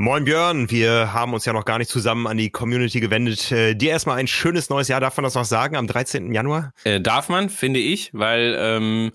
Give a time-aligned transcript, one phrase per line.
[0.00, 3.52] Moin Björn, wir haben uns ja noch gar nicht zusammen an die Community gewendet.
[3.52, 6.32] Äh, dir erstmal ein schönes neues Jahr, darf man das noch sagen, am 13.
[6.32, 6.72] Januar?
[6.84, 9.10] Äh, darf man, finde ich, weil ähm,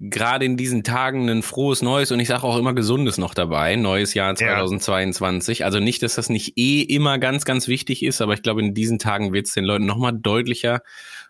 [0.00, 3.76] gerade in diesen Tagen ein frohes Neues und ich sage auch immer Gesundes noch dabei,
[3.76, 5.64] neues Jahr 2022.
[5.64, 8.74] Also nicht, dass das nicht eh immer ganz, ganz wichtig ist, aber ich glaube, in
[8.74, 10.82] diesen Tagen wird es den Leuten nochmal deutlicher,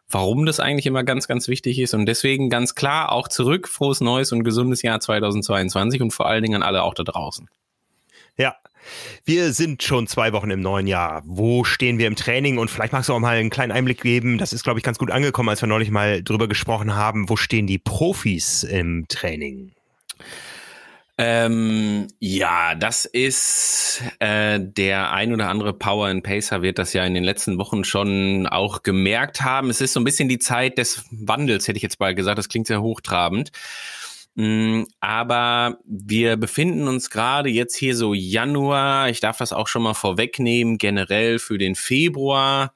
[0.08, 1.92] warum das eigentlich immer ganz, ganz wichtig ist.
[1.92, 6.42] Und deswegen ganz klar auch zurück, frohes Neues und gesundes Jahr 2022 und vor allen
[6.42, 7.50] Dingen an alle auch da draußen.
[8.36, 8.56] Ja.
[9.24, 11.22] Wir sind schon zwei Wochen im neuen Jahr.
[11.24, 12.58] Wo stehen wir im Training?
[12.58, 14.38] Und vielleicht magst du auch mal einen kleinen Einblick geben.
[14.38, 17.28] Das ist, glaube ich, ganz gut angekommen, als wir neulich mal drüber gesprochen haben.
[17.28, 19.72] Wo stehen die Profis im Training?
[21.18, 27.04] Ähm, ja, das ist äh, der ein oder andere Power and Pacer wird das ja
[27.04, 29.68] in den letzten Wochen schon auch gemerkt haben.
[29.68, 32.38] Es ist so ein bisschen die Zeit des Wandels, hätte ich jetzt mal gesagt.
[32.38, 33.52] Das klingt sehr hochtrabend.
[34.34, 39.08] Mm, Aber wir befinden uns gerade jetzt hier so Januar.
[39.10, 42.72] Ich darf das auch schon mal vorwegnehmen, generell für den Februar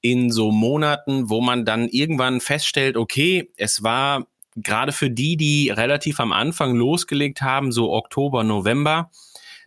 [0.00, 5.70] in so Monaten, wo man dann irgendwann feststellt, okay, es war gerade für die, die
[5.70, 9.10] relativ am Anfang losgelegt haben, so Oktober, November,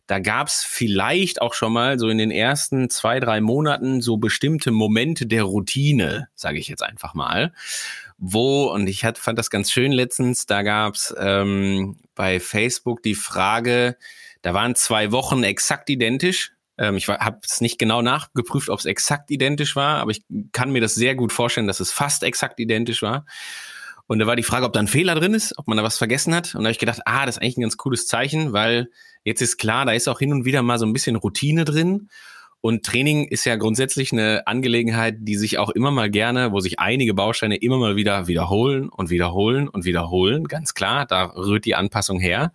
[0.08, 4.72] da gab's vielleicht auch schon mal so in den ersten zwei, drei Monaten so bestimmte
[4.72, 7.53] Momente der Routine, sage ich jetzt einfach mal,
[8.18, 13.16] wo, und ich hat, fand das ganz schön letztens, da gab's ähm, bei Facebook die
[13.16, 13.98] Frage,
[14.42, 16.53] da waren zwei Wochen exakt identisch.
[16.78, 20.72] Ähm, ich habe es nicht genau nachgeprüft, ob es exakt identisch war, aber ich kann
[20.72, 23.26] mir das sehr gut vorstellen, dass es fast exakt identisch war.
[24.08, 25.97] Und da war die Frage, ob da ein Fehler drin ist, ob man da was
[25.97, 26.53] vergessen hat.
[26.53, 28.90] Und da habe ich gedacht, ah, das ist eigentlich ein ganz cooles Zeichen, weil
[29.24, 32.09] jetzt ist klar, da ist auch hin und wieder mal so ein bisschen Routine drin.
[32.66, 36.80] Und Training ist ja grundsätzlich eine Angelegenheit, die sich auch immer mal gerne, wo sich
[36.80, 40.46] einige Bausteine immer mal wieder wiederholen und wiederholen und wiederholen.
[40.46, 42.53] Ganz klar, da rührt die Anpassung her.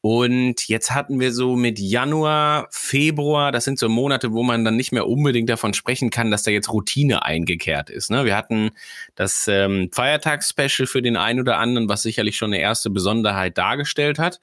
[0.00, 4.74] Und jetzt hatten wir so mit Januar, Februar, das sind so Monate, wo man dann
[4.74, 8.10] nicht mehr unbedingt davon sprechen kann, dass da jetzt Routine eingekehrt ist.
[8.10, 8.24] Ne?
[8.24, 8.72] Wir hatten
[9.14, 14.18] das ähm, Feiertagsspecial für den einen oder anderen, was sicherlich schon eine erste Besonderheit dargestellt
[14.18, 14.40] hat,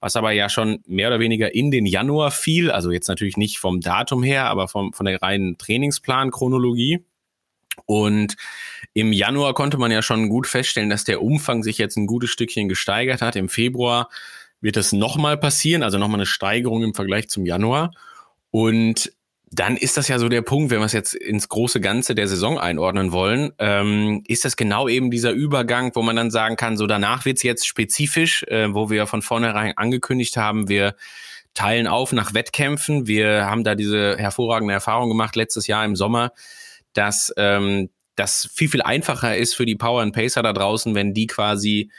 [0.00, 3.58] was aber ja schon mehr oder weniger in den Januar fiel, also jetzt natürlich nicht
[3.58, 7.04] vom Datum her, aber vom, von der reinen Trainingsplan-Chronologie.
[7.86, 8.36] Und
[8.94, 12.30] im Januar konnte man ja schon gut feststellen, dass der Umfang sich jetzt ein gutes
[12.30, 13.36] Stückchen gesteigert hat.
[13.36, 14.08] Im Februar
[14.60, 17.92] wird das nochmal passieren, also nochmal eine Steigerung im Vergleich zum Januar.
[18.50, 19.12] Und
[19.52, 22.28] dann ist das ja so der Punkt, wenn wir es jetzt ins große Ganze der
[22.28, 26.76] Saison einordnen wollen, ähm, ist das genau eben dieser Übergang, wo man dann sagen kann,
[26.76, 30.94] so danach wird's jetzt spezifisch, äh, wo wir von vornherein angekündigt haben, wir
[31.54, 33.08] teilen auf nach Wettkämpfen.
[33.08, 36.30] Wir haben da diese hervorragende Erfahrung gemacht letztes Jahr im Sommer,
[36.92, 41.12] dass ähm, das viel, viel einfacher ist für die Power and Pacer da draußen, wenn
[41.12, 41.90] die quasi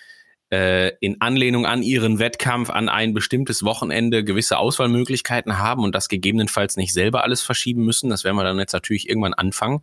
[0.51, 6.09] äh, in Anlehnung an ihren Wettkampf an ein bestimmtes Wochenende gewisse Auswahlmöglichkeiten haben und das
[6.09, 8.09] gegebenenfalls nicht selber alles verschieben müssen.
[8.09, 9.81] Das werden wir dann jetzt natürlich irgendwann anfangen.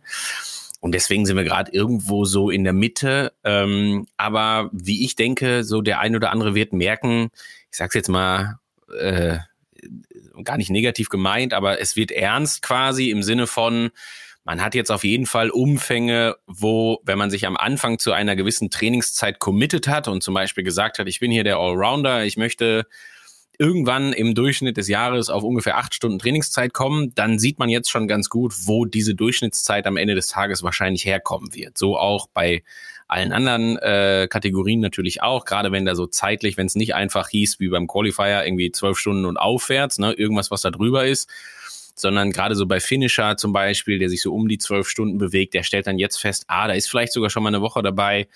[0.79, 3.33] Und deswegen sind wir gerade irgendwo so in der Mitte.
[3.43, 7.31] Ähm, aber wie ich denke, so der ein oder andere wird merken,
[7.69, 8.59] ich sag's jetzt mal,
[8.97, 9.39] äh,
[10.43, 13.91] gar nicht negativ gemeint, aber es wird ernst quasi im Sinne von,
[14.49, 18.35] man hat jetzt auf jeden Fall Umfänge, wo, wenn man sich am Anfang zu einer
[18.35, 22.35] gewissen Trainingszeit committed hat und zum Beispiel gesagt hat, ich bin hier der Allrounder, ich
[22.35, 22.87] möchte
[23.59, 27.91] irgendwann im Durchschnitt des Jahres auf ungefähr acht Stunden Trainingszeit kommen, dann sieht man jetzt
[27.91, 31.77] schon ganz gut, wo diese Durchschnittszeit am Ende des Tages wahrscheinlich herkommen wird.
[31.77, 32.63] So auch bei
[33.07, 37.29] allen anderen äh, Kategorien natürlich auch, gerade wenn da so zeitlich, wenn es nicht einfach
[37.29, 41.29] hieß wie beim Qualifier irgendwie zwölf Stunden und aufwärts, ne, irgendwas, was da drüber ist,
[42.01, 45.53] sondern gerade so bei Finisher zum Beispiel, der sich so um die zwölf Stunden bewegt,
[45.53, 48.27] der stellt dann jetzt fest, ah, da ist vielleicht sogar schon mal eine Woche dabei,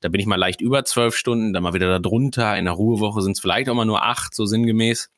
[0.00, 2.74] da bin ich mal leicht über zwölf Stunden, dann mal wieder da drunter, in der
[2.74, 5.10] Ruhewoche sind es vielleicht auch mal nur acht, so sinngemäß.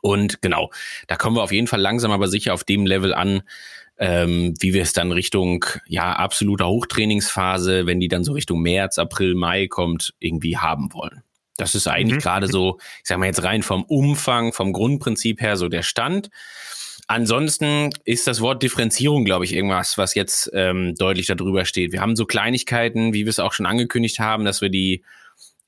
[0.00, 0.70] Und genau,
[1.06, 3.42] da kommen wir auf jeden Fall langsam aber sicher auf dem Level an,
[3.98, 8.98] ähm, wie wir es dann Richtung ja absoluter Hochtrainingsphase, wenn die dann so Richtung März,
[8.98, 11.22] April, Mai kommt, irgendwie haben wollen.
[11.56, 12.22] Das ist eigentlich mhm.
[12.22, 16.30] gerade so, ich sag mal jetzt rein vom Umfang, vom Grundprinzip her so der Stand.
[17.08, 21.92] Ansonsten ist das Wort Differenzierung, glaube ich, irgendwas, was jetzt ähm, deutlich darüber steht.
[21.92, 25.02] Wir haben so Kleinigkeiten, wie wir es auch schon angekündigt haben, dass wir die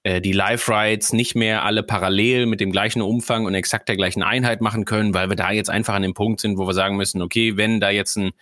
[0.04, 4.22] äh, die Live-Rides nicht mehr alle parallel mit dem gleichen Umfang und exakt der gleichen
[4.22, 6.96] Einheit machen können, weil wir da jetzt einfach an dem Punkt sind, wo wir sagen
[6.96, 8.32] müssen, okay, wenn da jetzt ein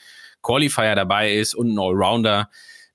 [0.43, 2.51] Qualifier dabei ist und ein Allrounder,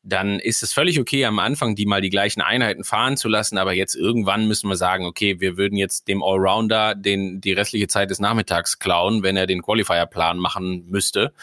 [0.08, 3.58] dann ist es völlig okay, am Anfang die mal die gleichen Einheiten fahren zu lassen,
[3.58, 7.88] aber jetzt irgendwann müssen wir sagen, okay, wir würden jetzt dem Allrounder den, die restliche
[7.88, 11.34] Zeit des Nachmittags klauen, wenn er den Qualifier-Plan machen müsste,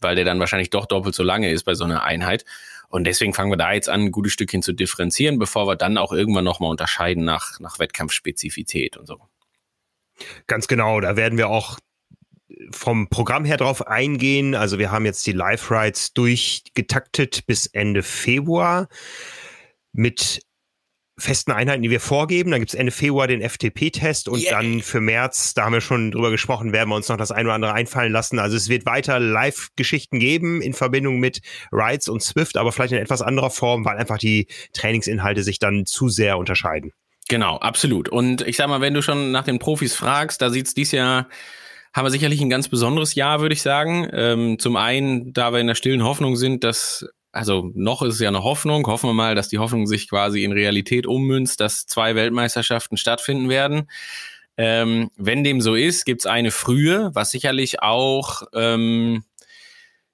[0.00, 2.44] weil der dann wahrscheinlich doch doppelt so lange ist bei so einer Einheit.
[2.88, 5.96] Und deswegen fangen wir da jetzt an, ein gutes Stückchen zu differenzieren, bevor wir dann
[5.96, 9.20] auch irgendwann nochmal unterscheiden nach, nach Wettkampfspezifität und so.
[10.48, 11.78] Ganz genau, da werden wir auch
[12.70, 14.54] vom Programm her drauf eingehen.
[14.54, 18.88] Also wir haben jetzt die Live-Rides durchgetaktet bis Ende Februar
[19.92, 20.40] mit
[21.18, 22.50] festen Einheiten, die wir vorgeben.
[22.50, 24.52] Dann gibt es Ende Februar den FTP-Test und yeah.
[24.52, 27.46] dann für März, da haben wir schon drüber gesprochen, werden wir uns noch das ein
[27.46, 28.38] oder andere einfallen lassen.
[28.38, 31.40] Also es wird weiter Live-Geschichten geben in Verbindung mit
[31.72, 35.86] Rides und Swift, aber vielleicht in etwas anderer Form, weil einfach die Trainingsinhalte sich dann
[35.86, 36.92] zu sehr unterscheiden.
[37.28, 38.08] Genau, absolut.
[38.08, 41.28] Und ich sag mal, wenn du schon nach den Profis fragst, da sieht's dies Jahr
[41.98, 44.08] haben wir sicherlich ein ganz besonderes Jahr, würde ich sagen.
[44.12, 48.20] Ähm, zum einen, da wir in der stillen Hoffnung sind, dass, also noch ist es
[48.20, 51.86] ja eine Hoffnung, hoffen wir mal, dass die Hoffnung sich quasi in Realität ummünzt, dass
[51.86, 53.90] zwei Weltmeisterschaften stattfinden werden.
[54.56, 59.24] Ähm, wenn dem so ist, gibt's eine frühe, was sicherlich auch ähm,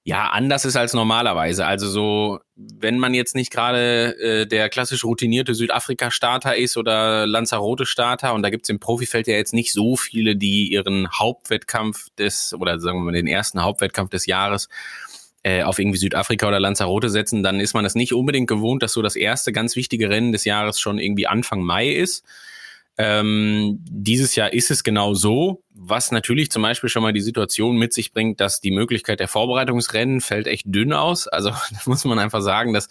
[0.06, 1.64] ja, anders ist als normalerweise.
[1.64, 8.34] Also so, wenn man jetzt nicht gerade äh, der klassisch routinierte Südafrika-Starter ist oder Lanzarote-Starter,
[8.34, 12.78] und da gibt's im Profifeld ja jetzt nicht so viele, die ihren Hauptwettkampf des, oder
[12.80, 14.68] sagen wir mal den ersten Hauptwettkampf des Jahres
[15.42, 18.92] äh, auf irgendwie Südafrika oder Lanzarote setzen, dann ist man das nicht unbedingt gewohnt, dass
[18.92, 22.24] so das erste ganz wichtige Rennen des Jahres schon irgendwie Anfang Mai ist.
[22.96, 27.76] Ähm, dieses Jahr ist es genau so, was natürlich zum Beispiel schon mal die Situation
[27.76, 31.26] mit sich bringt, dass die Möglichkeit der Vorbereitungsrennen fällt echt dünn aus.
[31.26, 32.88] Also da muss man einfach sagen, dass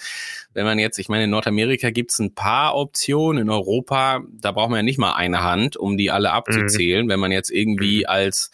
[0.54, 4.52] wenn man jetzt, ich meine, in Nordamerika gibt es ein paar Optionen, in Europa, da
[4.52, 7.06] braucht man ja nicht mal eine Hand, um die alle abzuzählen.
[7.06, 7.10] Mhm.
[7.10, 8.08] Wenn man jetzt irgendwie mhm.
[8.08, 8.52] als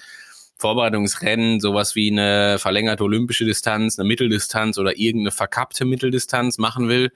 [0.58, 7.12] Vorbereitungsrennen sowas wie eine verlängerte olympische Distanz, eine Mitteldistanz oder irgendeine verkappte Mitteldistanz machen will,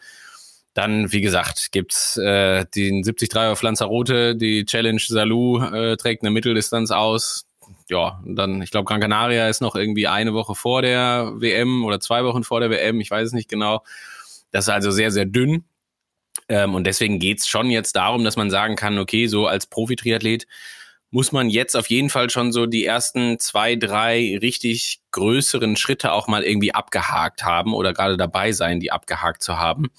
[0.74, 6.32] dann, wie gesagt, gibt's äh, den 73 auf Lanzarote, die Challenge Salou äh, trägt eine
[6.32, 7.46] Mitteldistanz aus.
[7.90, 12.00] Ja, dann, ich glaube, Gran Canaria ist noch irgendwie eine Woche vor der WM oder
[12.00, 13.84] zwei Wochen vor der WM, ich weiß es nicht genau.
[14.52, 15.64] Das ist also sehr, sehr dünn.
[16.50, 20.48] Ähm, und deswegen geht's schon jetzt darum, dass man sagen kann, okay, so als Profi-Triathlet
[21.14, 26.12] muss man jetzt auf jeden Fall schon so die ersten zwei, drei richtig größeren Schritte
[26.12, 29.92] auch mal irgendwie abgehakt haben oder gerade dabei sein, die abgehakt zu haben.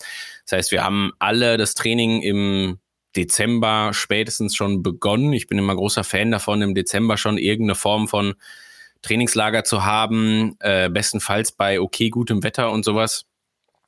[0.44, 2.80] Das heißt, wir haben alle das Training im
[3.14, 5.32] Dezember spätestens schon begonnen.
[5.32, 8.34] Ich bin immer großer Fan davon, im Dezember schon irgendeine Form von
[9.02, 13.24] Trainingslager zu haben, äh, bestenfalls bei okay gutem Wetter und sowas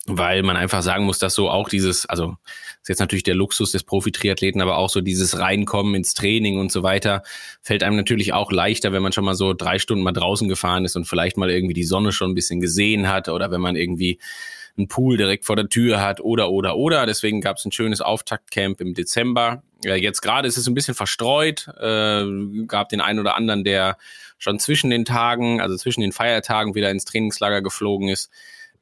[0.07, 2.37] weil man einfach sagen muss, dass so auch dieses, also
[2.83, 6.71] ist jetzt natürlich der Luxus des Profi-Triathleten, aber auch so dieses Reinkommen ins Training und
[6.71, 7.23] so weiter,
[7.61, 10.85] fällt einem natürlich auch leichter, wenn man schon mal so drei Stunden mal draußen gefahren
[10.85, 13.75] ist und vielleicht mal irgendwie die Sonne schon ein bisschen gesehen hat oder wenn man
[13.75, 14.19] irgendwie
[14.79, 17.07] einen Pool direkt vor der Tür hat oder oder oder.
[17.07, 19.63] Deswegen gab es ein schönes Auftaktcamp im Dezember.
[19.83, 22.25] Ja, jetzt gerade ist es ein bisschen verstreut, äh,
[22.67, 23.97] gab den einen oder anderen, der
[24.39, 28.31] schon zwischen den Tagen, also zwischen den Feiertagen wieder ins Trainingslager geflogen ist.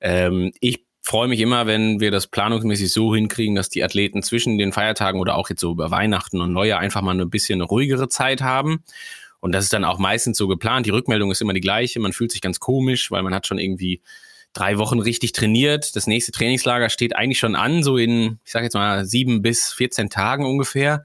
[0.01, 4.57] Ähm, ich freue mich immer, wenn wir das planungsmäßig so hinkriegen, dass die Athleten zwischen
[4.57, 8.09] den Feiertagen oder auch jetzt so über Weihnachten und Neujahr einfach mal ein bisschen ruhigere
[8.09, 8.83] Zeit haben.
[9.39, 10.87] Und das ist dann auch meistens so geplant.
[10.87, 12.01] Die Rückmeldung ist immer die gleiche.
[12.01, 14.01] Man fühlt sich ganz komisch, weil man hat schon irgendwie
[14.55, 15.95] drei Wochen richtig trainiert.
[15.95, 19.75] Das nächste Trainingslager steht eigentlich schon an, so in, ich sage jetzt mal, sieben bis
[19.75, 21.05] 14 Tagen ungefähr.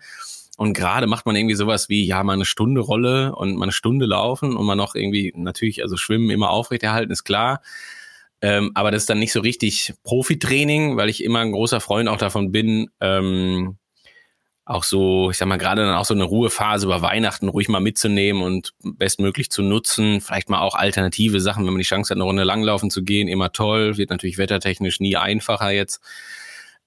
[0.56, 3.74] Und gerade macht man irgendwie sowas wie, ja, mal eine Stunde Rolle und mal eine
[3.74, 7.62] Stunde laufen und man noch irgendwie, natürlich, also Schwimmen immer aufrechterhalten, ist klar.
[8.42, 12.08] Ähm, aber das ist dann nicht so richtig Profitraining, weil ich immer ein großer Freund
[12.08, 13.78] auch davon bin, ähm,
[14.70, 17.80] auch so, ich sag mal, gerade dann auch so eine Ruhephase über Weihnachten ruhig mal
[17.80, 20.22] mitzunehmen und bestmöglich zu nutzen.
[20.22, 23.28] Vielleicht mal auch alternative Sachen, wenn man die Chance hat, eine Runde langlaufen zu gehen,
[23.28, 23.98] immer toll.
[23.98, 26.02] Wird natürlich wettertechnisch nie einfacher jetzt.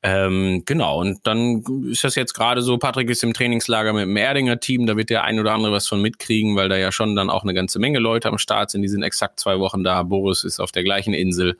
[0.04, 4.16] Ähm, genau, und dann ist das jetzt gerade so, Patrick ist im Trainingslager mit dem
[4.16, 7.14] Erdinger Team, da wird der ein oder andere was von mitkriegen, weil da ja schon
[7.14, 10.02] dann auch eine ganze Menge Leute am Start sind, die sind exakt zwei Wochen da.
[10.02, 11.56] Boris ist auf der gleichen Insel.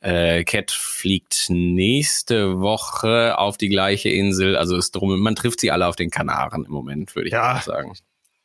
[0.00, 4.56] Äh, Cat fliegt nächste Woche auf die gleiche Insel.
[4.56, 7.60] Also ist drum, man trifft sie alle auf den Kanaren im Moment, würde ich ja.
[7.60, 7.92] sagen.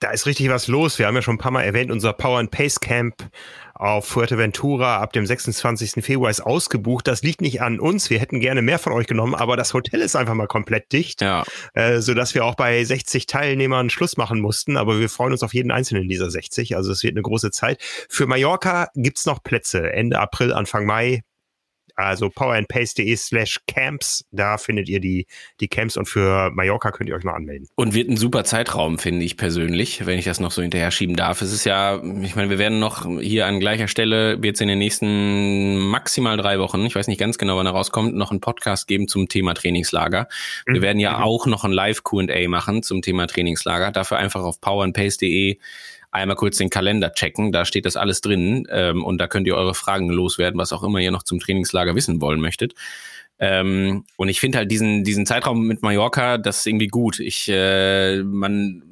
[0.01, 0.99] Da ist richtig was los.
[0.99, 3.29] Wir haben ja schon ein paar Mal erwähnt, unser Power and Pace Camp
[3.75, 6.03] auf Fuerteventura ab dem 26.
[6.03, 7.07] Februar ist ausgebucht.
[7.07, 8.09] Das liegt nicht an uns.
[8.09, 11.21] Wir hätten gerne mehr von euch genommen, aber das Hotel ist einfach mal komplett dicht,
[11.21, 11.43] ja.
[11.73, 14.75] äh, sodass wir auch bei 60 Teilnehmern Schluss machen mussten.
[14.75, 16.75] Aber wir freuen uns auf jeden einzelnen dieser 60.
[16.75, 17.79] Also es wird eine große Zeit.
[18.09, 19.91] Für Mallorca gibt's noch Plätze.
[19.91, 21.21] Ende April, Anfang Mai
[21.95, 25.27] also powerandpace.de slash camps, da findet ihr die,
[25.59, 27.67] die Camps und für Mallorca könnt ihr euch noch anmelden.
[27.75, 31.15] Und wird ein super Zeitraum, finde ich persönlich, wenn ich das noch so hinterher schieben
[31.15, 31.41] darf.
[31.41, 34.67] Es ist ja, ich meine, wir werden noch hier an gleicher Stelle, wird es in
[34.67, 38.41] den nächsten maximal drei Wochen, ich weiß nicht ganz genau, wann er rauskommt, noch einen
[38.41, 40.27] Podcast geben zum Thema Trainingslager.
[40.65, 40.81] Wir mhm.
[40.81, 41.23] werden ja mhm.
[41.23, 43.91] auch noch ein Live-Q&A machen zum Thema Trainingslager.
[43.91, 45.57] Dafür einfach auf powerandpace.de
[46.11, 47.51] einmal kurz den Kalender checken.
[47.51, 50.83] Da steht das alles drin ähm, und da könnt ihr eure Fragen loswerden, was auch
[50.83, 52.73] immer ihr noch zum Trainingslager wissen wollen möchtet.
[53.39, 57.19] Ähm, und ich finde halt diesen, diesen Zeitraum mit Mallorca, das ist irgendwie gut.
[57.19, 58.83] Ich, äh, man,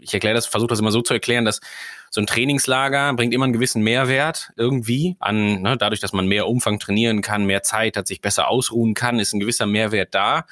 [0.00, 1.60] ich erkläre das, versuche das immer so zu erklären, dass
[2.10, 6.46] so ein Trainingslager bringt immer einen gewissen Mehrwert irgendwie an, ne, dadurch, dass man mehr
[6.46, 10.46] Umfang trainieren kann, mehr Zeit hat, sich besser ausruhen kann, ist ein gewisser Mehrwert da.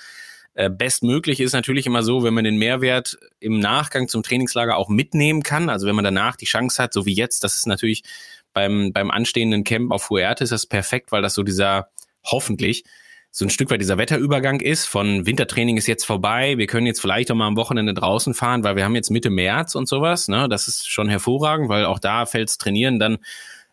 [0.55, 4.89] Äh, bestmöglich ist natürlich immer so, wenn man den Mehrwert im Nachgang zum Trainingslager auch
[4.89, 5.69] mitnehmen kann.
[5.69, 8.05] Also wenn man danach die Chance hat, so wie jetzt, das ist natürlich
[8.53, 11.89] beim, beim anstehenden Camp auf Fuerte ist das perfekt, weil das so dieser,
[12.25, 12.85] hoffentlich,
[13.33, 17.01] so ein Stück weit dieser Wetterübergang ist von Wintertraining ist jetzt vorbei, wir können jetzt
[17.01, 20.29] vielleicht auch mal am Wochenende draußen fahren, weil wir haben jetzt Mitte März und sowas.
[20.29, 20.49] Ne?
[20.49, 23.19] Das ist schon hervorragend, weil auch da fällt's Trainieren dann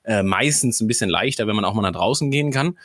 [0.04, 2.80] äh, meistens ein bisschen leichter, wenn man auch mal nach draußen gehen kann.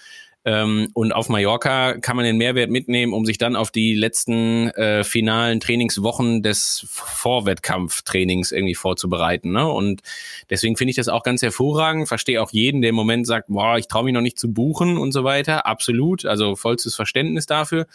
[0.47, 4.69] Ähm, und auf Mallorca kann man den Mehrwert mitnehmen, um sich dann auf die letzten
[4.71, 9.51] äh, finalen Trainingswochen des Vorwettkampftrainings irgendwie vorzubereiten.
[9.51, 9.69] Ne?
[9.69, 10.03] Und
[10.49, 12.07] deswegen finde ich das auch ganz hervorragend.
[12.07, 14.99] Verstehe auch jeden, der im Moment sagt, boah, ich traue mich noch nicht zu buchen
[14.99, 15.67] und so weiter.
[15.67, 17.89] Absolut, also vollstes Verständnis dafür.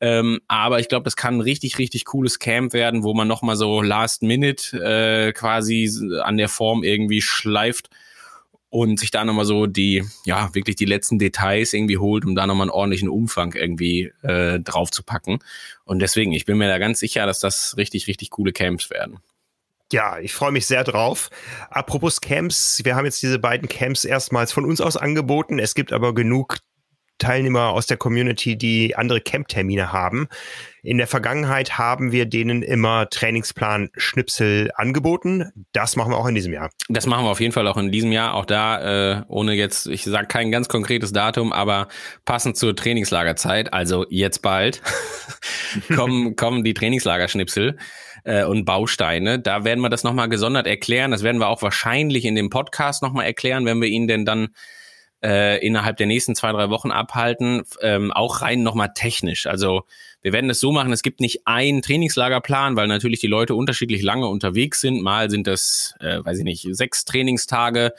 [0.00, 3.56] Ähm, aber ich glaube, das kann ein richtig, richtig cooles Camp werden, wo man nochmal
[3.56, 5.90] so Last Minute äh, quasi
[6.22, 7.90] an der Form irgendwie schleift
[8.70, 12.46] und sich da nochmal so die, ja, wirklich die letzten Details irgendwie holt, um da
[12.46, 15.40] nochmal einen ordentlichen Umfang irgendwie äh, drauf zu packen.
[15.84, 19.18] Und deswegen, ich bin mir da ganz sicher, dass das richtig, richtig coole Camps werden.
[19.92, 21.30] Ja, ich freue mich sehr drauf.
[21.68, 25.58] Apropos Camps, wir haben jetzt diese beiden Camps erstmals von uns aus angeboten.
[25.58, 26.58] Es gibt aber genug
[27.20, 30.28] Teilnehmer aus der Community, die andere Camp-Termine haben.
[30.82, 35.52] In der Vergangenheit haben wir denen immer Trainingsplan Schnipsel angeboten.
[35.72, 36.70] Das machen wir auch in diesem Jahr.
[36.88, 38.34] Das machen wir auf jeden Fall auch in diesem Jahr.
[38.34, 41.88] Auch da, äh, ohne jetzt, ich sage kein ganz konkretes Datum, aber
[42.24, 44.82] passend zur Trainingslagerzeit, also jetzt bald,
[45.94, 47.76] kommen, kommen die Trainingslagerschnipsel
[48.24, 49.38] äh, und Bausteine.
[49.38, 51.10] Da werden wir das nochmal gesondert erklären.
[51.10, 54.48] Das werden wir auch wahrscheinlich in dem Podcast nochmal erklären, wenn wir ihn denn dann
[55.22, 59.46] äh, innerhalb der nächsten zwei, drei Wochen abhalten, ähm, auch rein nochmal technisch.
[59.46, 59.84] Also
[60.22, 64.02] wir werden es so machen, es gibt nicht einen Trainingslagerplan, weil natürlich die Leute unterschiedlich
[64.02, 65.02] lange unterwegs sind.
[65.02, 67.92] Mal sind das, äh, weiß ich nicht, sechs Trainingstage,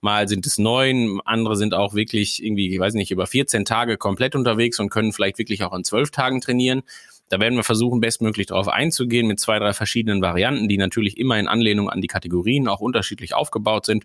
[0.00, 3.96] mal sind es neun, andere sind auch wirklich irgendwie, ich weiß nicht, über 14 Tage
[3.96, 6.82] komplett unterwegs und können vielleicht wirklich auch an zwölf Tagen trainieren.
[7.28, 11.38] Da werden wir versuchen, bestmöglich darauf einzugehen mit zwei, drei verschiedenen Varianten, die natürlich immer
[11.38, 14.04] in Anlehnung an die Kategorien auch unterschiedlich aufgebaut sind.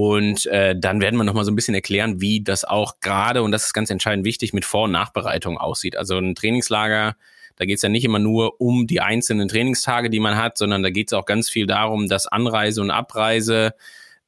[0.00, 3.50] Und äh, dann werden wir nochmal so ein bisschen erklären, wie das auch gerade, und
[3.50, 5.96] das ist ganz entscheidend wichtig, mit Vor- und Nachbereitung aussieht.
[5.96, 7.16] Also ein Trainingslager,
[7.56, 10.84] da geht es ja nicht immer nur um die einzelnen Trainingstage, die man hat, sondern
[10.84, 13.74] da geht es auch ganz viel darum, dass Anreise und Abreise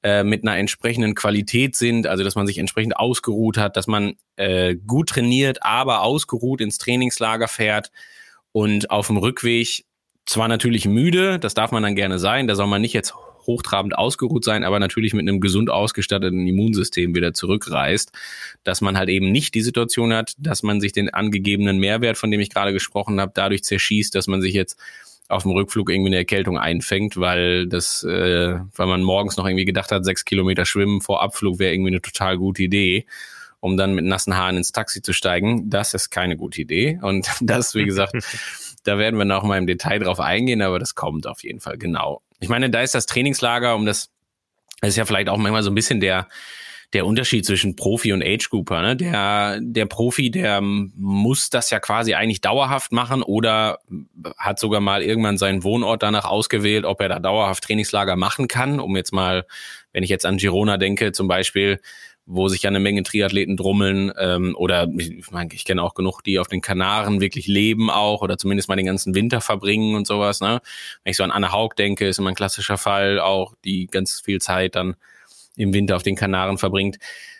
[0.03, 4.15] äh, mit einer entsprechenden Qualität sind, also dass man sich entsprechend ausgeruht hat, dass man
[4.35, 7.93] äh, gut trainiert, aber ausgeruht ins Trainingslager fährt
[8.50, 9.85] und auf dem Rückweg
[10.27, 13.15] zwar natürlich müde, das darf man dann gerne sein, da soll man nicht jetzt
[13.50, 18.12] hochtrabend ausgeruht sein, aber natürlich mit einem gesund ausgestatteten Immunsystem wieder zurückreist,
[18.64, 22.30] dass man halt eben nicht die Situation hat, dass man sich den angegebenen Mehrwert, von
[22.30, 24.78] dem ich gerade gesprochen habe, dadurch zerschießt, dass man sich jetzt
[25.30, 29.64] auf dem Rückflug irgendwie eine Erkältung einfängt, weil das, äh, weil man morgens noch irgendwie
[29.64, 33.07] gedacht hat, sechs Kilometer schwimmen vor Abflug wäre irgendwie eine total gute Idee,
[33.61, 35.71] um dann mit nassen Haaren ins Taxi zu steigen.
[35.71, 36.99] Das ist keine gute Idee.
[37.00, 38.14] Und das, wie gesagt,
[38.85, 41.78] da werden wir noch mal im Detail drauf eingehen, aber das kommt auf jeden Fall
[41.78, 42.23] genau.
[42.40, 44.11] Ich meine, da ist das Trainingslager, um das,
[44.80, 46.26] das ist ja vielleicht auch manchmal so ein bisschen der,
[46.92, 48.82] der Unterschied zwischen Profi und Age Grouper.
[48.82, 48.97] Ne?
[48.97, 53.78] Der, der Profi, der muss das ja quasi eigentlich dauerhaft machen oder
[54.37, 58.80] hat sogar mal irgendwann seinen Wohnort danach ausgewählt, ob er da dauerhaft Trainingslager machen kann.
[58.80, 59.47] Um jetzt mal,
[59.92, 61.80] wenn ich jetzt an Girona denke, zum Beispiel,
[62.33, 66.23] wo sich ja eine Menge Triathleten drummeln ähm, oder ich, mein, ich kenne auch genug,
[66.23, 70.07] die auf den Kanaren wirklich leben auch oder zumindest mal den ganzen Winter verbringen und
[70.07, 70.41] sowas.
[70.41, 70.61] Ne?
[71.03, 74.21] Wenn ich so an Anne Haug denke, ist immer ein klassischer Fall auch, die ganz
[74.21, 74.95] viel Zeit dann
[75.57, 76.99] im Winter auf den Kanaren verbringt.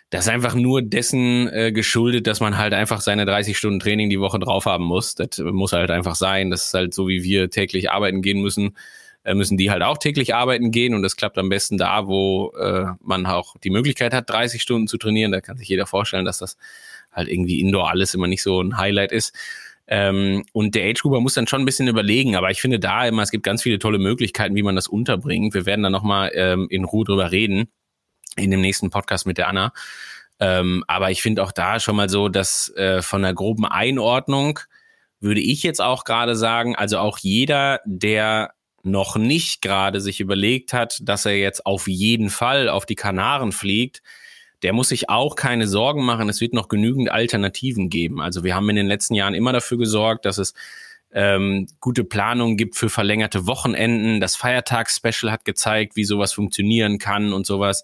[0.09, 4.09] Das ist einfach nur dessen äh, geschuldet, dass man halt einfach seine 30 Stunden Training
[4.09, 5.15] die Woche drauf haben muss.
[5.15, 6.51] Das muss halt einfach sein.
[6.51, 8.75] Das ist halt so, wie wir täglich arbeiten gehen müssen
[9.23, 12.53] äh, müssen die halt auch täglich arbeiten gehen und das klappt am besten da, wo
[12.59, 15.31] äh, man auch die Möglichkeit hat, 30 Stunden zu trainieren.
[15.31, 16.57] Da kann sich jeder vorstellen, dass das
[17.11, 19.35] halt irgendwie indoor alles immer nicht so ein Highlight ist.
[19.87, 23.05] Ähm, und der Age Grouper muss dann schon ein bisschen überlegen, aber ich finde da
[23.05, 25.53] immer, es gibt ganz viele tolle Möglichkeiten, wie man das unterbringt.
[25.53, 27.67] Wir werden da nochmal ähm, in Ruhe drüber reden
[28.37, 29.73] in dem nächsten Podcast mit der Anna.
[30.39, 34.59] Ähm, aber ich finde auch da schon mal so, dass äh, von der groben Einordnung
[35.19, 40.73] würde ich jetzt auch gerade sagen, also auch jeder, der noch nicht gerade sich überlegt
[40.73, 44.01] hat, dass er jetzt auf jeden Fall auf die Kanaren fliegt,
[44.63, 46.29] der muss sich auch keine Sorgen machen.
[46.29, 48.21] Es wird noch genügend Alternativen geben.
[48.21, 50.53] Also wir haben in den letzten Jahren immer dafür gesorgt, dass es
[51.13, 54.21] ähm, gute Planungen gibt für verlängerte Wochenenden.
[54.21, 57.83] Das Feiertagsspecial hat gezeigt, wie sowas funktionieren kann und sowas.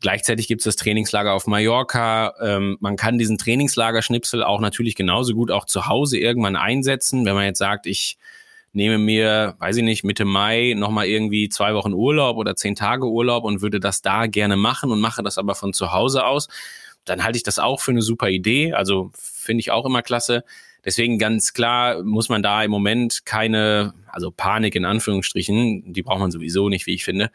[0.00, 2.34] Gleichzeitig gibt es das Trainingslager auf Mallorca.
[2.40, 7.24] Ähm, man kann diesen Trainingslagerschnipsel auch natürlich genauso gut auch zu Hause irgendwann einsetzen.
[7.24, 8.16] Wenn man jetzt sagt, ich
[8.72, 13.06] nehme mir, weiß ich nicht, Mitte Mai nochmal irgendwie zwei Wochen Urlaub oder zehn Tage
[13.06, 16.48] Urlaub und würde das da gerne machen und mache das aber von zu Hause aus,
[17.04, 18.72] dann halte ich das auch für eine super Idee.
[18.74, 20.44] Also finde ich auch immer klasse.
[20.84, 26.20] Deswegen ganz klar muss man da im Moment keine, also Panik in Anführungsstrichen, die braucht
[26.20, 27.30] man sowieso nicht, wie ich finde,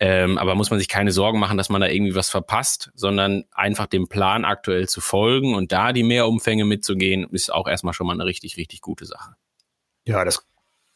[0.00, 3.44] ähm, aber muss man sich keine Sorgen machen, dass man da irgendwie was verpasst, sondern
[3.52, 8.08] einfach dem Plan aktuell zu folgen und da die Mehrumfänge mitzugehen, ist auch erstmal schon
[8.08, 9.36] mal eine richtig, richtig gute Sache.
[10.04, 10.44] Ja, das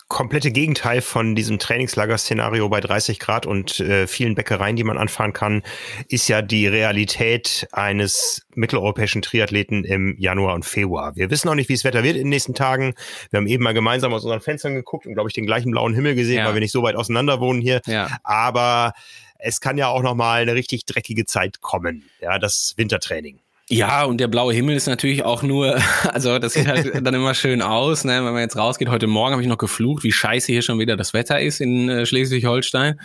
[0.09, 5.33] komplette Gegenteil von diesem Trainingslager-Szenario bei 30 Grad und äh, vielen Bäckereien, die man anfahren
[5.33, 5.63] kann,
[6.09, 11.17] ist ja die Realität eines mitteleuropäischen Triathleten im Januar und Februar.
[11.17, 12.95] Wir wissen auch nicht, wie das Wetter wird in den nächsten Tagen.
[13.31, 15.95] Wir haben eben mal gemeinsam aus unseren Fenstern geguckt und, glaube ich, den gleichen blauen
[15.95, 16.47] Himmel gesehen, ja.
[16.47, 17.81] weil wir nicht so weit auseinander wohnen hier.
[17.87, 18.17] Ja.
[18.23, 18.93] Aber
[19.39, 23.41] es kann ja auch noch mal eine richtig dreckige Zeit kommen, ja, das Wintertraining.
[23.68, 27.35] Ja, und der blaue Himmel ist natürlich auch nur, also das sieht halt dann immer
[27.35, 28.25] schön aus, ne?
[28.25, 28.88] wenn man jetzt rausgeht.
[28.88, 31.88] Heute Morgen habe ich noch geflucht, wie scheiße hier schon wieder das Wetter ist in
[31.88, 33.00] äh, Schleswig-Holstein.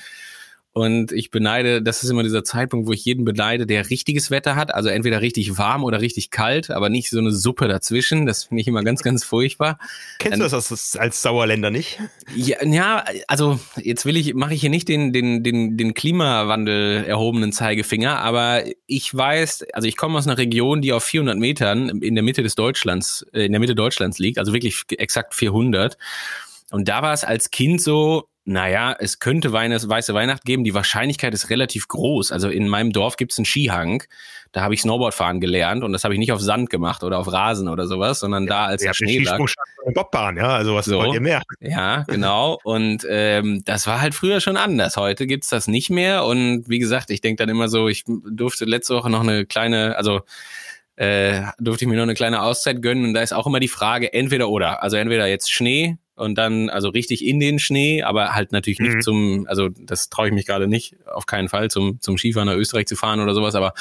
[0.73, 4.55] Und ich beneide, das ist immer dieser Zeitpunkt, wo ich jeden beneide, der richtiges Wetter
[4.55, 4.73] hat.
[4.73, 8.25] Also entweder richtig warm oder richtig kalt, aber nicht so eine Suppe dazwischen.
[8.25, 9.77] Das finde ich immer ganz, ganz furchtbar.
[10.19, 11.99] Kennst Dann, du das als, als Sauerländer nicht?
[12.33, 17.03] Ja, ja, also jetzt will ich, mache ich hier nicht den, den, den, den Klimawandel
[17.03, 22.01] erhobenen Zeigefinger, aber ich weiß, also ich komme aus einer Region, die auf 400 Metern
[22.01, 25.97] in der Mitte des Deutschlands, äh, in der Mitte Deutschlands liegt, also wirklich exakt 400.
[26.71, 30.63] Und da war es als Kind so, naja, es könnte weiße Weihnacht geben.
[30.63, 32.31] Die Wahrscheinlichkeit ist relativ groß.
[32.31, 34.03] Also in meinem Dorf gibt es einen Skihang.
[34.51, 37.31] Da habe ich Snowboardfahren gelernt und das habe ich nicht auf Sand gemacht oder auf
[37.31, 39.39] Rasen oder sowas, sondern ja, da als der Schnee lag.
[39.93, 40.97] Bobbahn, ja, also was so.
[40.97, 41.41] wollt ihr mehr?
[41.61, 42.59] Ja, genau.
[42.63, 44.97] Und ähm, das war halt früher schon anders.
[44.97, 46.25] Heute gibt's das nicht mehr.
[46.25, 49.95] Und wie gesagt, ich denke dann immer so, ich durfte letzte Woche noch eine kleine,
[49.95, 50.21] also
[50.97, 53.69] äh, durfte ich mir noch eine kleine Auszeit gönnen und da ist auch immer die
[53.69, 54.83] Frage, entweder oder.
[54.83, 58.87] Also entweder jetzt Schnee und dann also richtig in den Schnee, aber halt natürlich mhm.
[58.87, 62.47] nicht zum, also das traue ich mich gerade nicht, auf keinen Fall zum zum Skifahren
[62.47, 63.73] nach Österreich zu fahren oder sowas, aber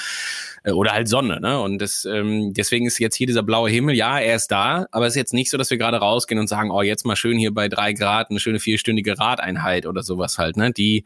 [0.62, 1.60] äh, oder halt Sonne, ne?
[1.60, 5.06] Und das, ähm, deswegen ist jetzt hier dieser blaue Himmel, ja, er ist da, aber
[5.06, 7.38] es ist jetzt nicht so, dass wir gerade rausgehen und sagen, oh, jetzt mal schön
[7.38, 10.72] hier bei drei Grad eine schöne vierstündige Radeinheit oder sowas halt, ne?
[10.72, 11.04] Die,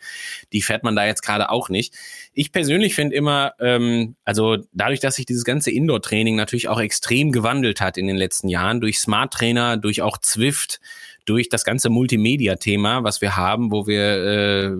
[0.52, 1.94] die fährt man da jetzt gerade auch nicht.
[2.32, 7.32] Ich persönlich finde immer, ähm, also dadurch, dass sich dieses ganze Indoor-Training natürlich auch extrem
[7.32, 10.80] gewandelt hat in den letzten Jahren, durch Smart Trainer, durch auch Zwift,
[11.24, 14.76] durch das ganze Multimedia-Thema, was wir haben, wo wir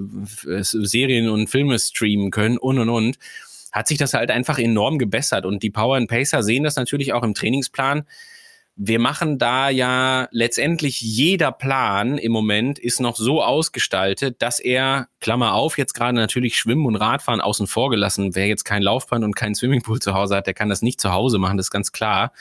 [0.47, 3.19] äh, Serien und Filme streamen können und und und,
[3.73, 5.45] hat sich das halt einfach enorm gebessert.
[5.45, 8.05] Und die Power and Pacer sehen das natürlich auch im Trainingsplan.
[8.77, 15.09] Wir machen da ja letztendlich jeder Plan im Moment ist noch so ausgestaltet, dass er,
[15.21, 18.35] Klammer auf, jetzt gerade natürlich Schwimmen und Radfahren außen vor gelassen.
[18.35, 21.13] Wer jetzt kein Laufband und kein Swimmingpool zu Hause hat, der kann das nicht zu
[21.13, 22.33] Hause machen, das ist ganz klar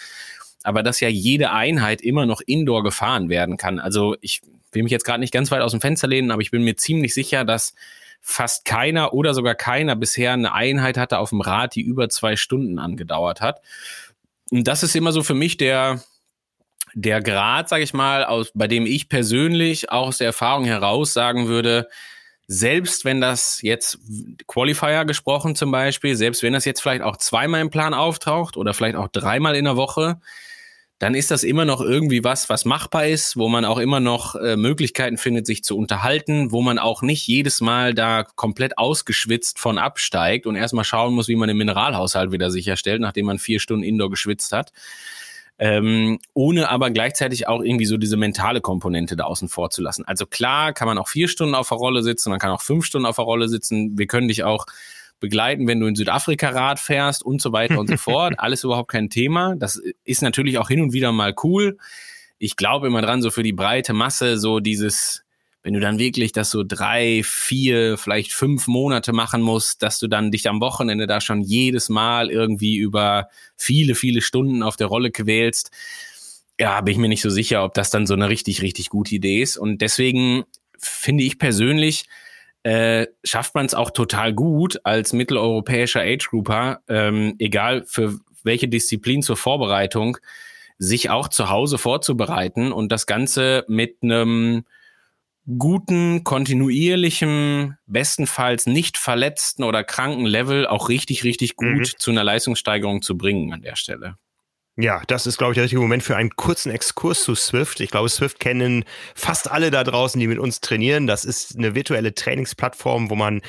[0.64, 3.80] aber dass ja jede Einheit immer noch indoor gefahren werden kann.
[3.80, 6.52] Also ich will mich jetzt gerade nicht ganz weit aus dem Fenster lehnen, aber ich
[6.52, 7.76] bin mir ziemlich sicher, dass
[8.22, 12.38] fast keiner oder sogar keiner bisher eine Einheit hatte auf dem Rad, die über zwei
[12.38, 13.62] Stunden angedauert hat.
[14.50, 16.02] Und das ist immer so für mich der,
[16.94, 21.14] der Grad, sage ich mal, aus, bei dem ich persönlich auch aus der Erfahrung heraus
[21.14, 21.90] sagen würde,
[22.48, 24.00] selbst wenn das jetzt
[24.48, 28.74] Qualifier gesprochen zum Beispiel, selbst wenn das jetzt vielleicht auch zweimal im Plan auftaucht oder
[28.74, 30.20] vielleicht auch dreimal in der Woche,
[31.00, 34.36] dann ist das immer noch irgendwie was, was machbar ist, wo man auch immer noch
[34.36, 39.60] äh, Möglichkeiten findet, sich zu unterhalten, wo man auch nicht jedes Mal da komplett ausgeschwitzt
[39.60, 43.60] von absteigt und erstmal schauen muss, wie man den Mineralhaushalt wieder sicherstellt, nachdem man vier
[43.60, 44.72] Stunden Indoor geschwitzt hat.
[45.60, 50.04] Ähm, ohne aber gleichzeitig auch irgendwie so diese mentale Komponente da außen vor zu lassen.
[50.06, 52.86] Also klar kann man auch vier Stunden auf der Rolle sitzen, man kann auch fünf
[52.86, 53.98] Stunden auf der Rolle sitzen.
[53.98, 54.66] Wir können dich auch
[55.24, 58.34] begleiten, wenn du in Südafrika Rad fährst und so weiter und so fort.
[58.40, 59.56] Alles überhaupt kein Thema.
[59.56, 61.78] Das ist natürlich auch hin und wieder mal cool.
[62.40, 65.24] Ich glaube immer dran, so für die breite Masse, so dieses
[65.66, 70.10] wenn du dann wirklich das so drei, vier, vielleicht fünf Monate machen musst, dass du
[70.10, 74.88] dann dich am Wochenende da schon jedes Mal irgendwie über viele, viele Stunden auf der
[74.88, 75.72] Rolle quälst,
[76.60, 79.16] ja, bin ich mir nicht so sicher, ob das dann so eine richtig, richtig gute
[79.16, 79.56] Idee ist.
[79.56, 80.44] Und deswegen
[80.78, 82.08] finde ich persönlich,
[82.64, 88.68] äh, schafft man es auch total gut als mitteleuropäischer Age Grouper, ähm, egal für welche
[88.68, 90.18] Disziplin zur Vorbereitung,
[90.78, 94.66] sich auch zu Hause vorzubereiten und das Ganze mit einem
[95.58, 101.86] guten, kontinuierlichen, bestenfalls nicht verletzten oder kranken Level auch richtig, richtig gut mhm.
[101.98, 104.16] zu einer Leistungssteigerung zu bringen an der Stelle.
[104.76, 107.80] Ja, das ist, glaube ich, der richtige Moment für einen kurzen Exkurs zu Swift.
[107.80, 111.06] Ich glaube, Swift kennen fast alle da draußen, die mit uns trainieren.
[111.06, 113.42] Das ist eine virtuelle Trainingsplattform, wo man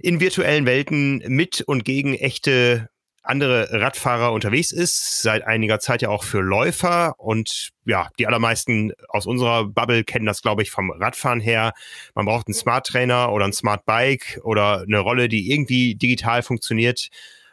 [0.00, 2.90] in virtuellen Welten mit und gegen echte
[3.22, 8.92] andere Radfahrer unterwegs ist, seit einiger Zeit ja auch für Läufer und ja, die allermeisten
[9.08, 11.72] aus unserer Bubble kennen das, glaube ich, vom Radfahren her.
[12.14, 16.42] Man braucht einen Smart Trainer oder ein Smart Bike oder eine Rolle, die irgendwie digital
[16.42, 17.08] funktioniert,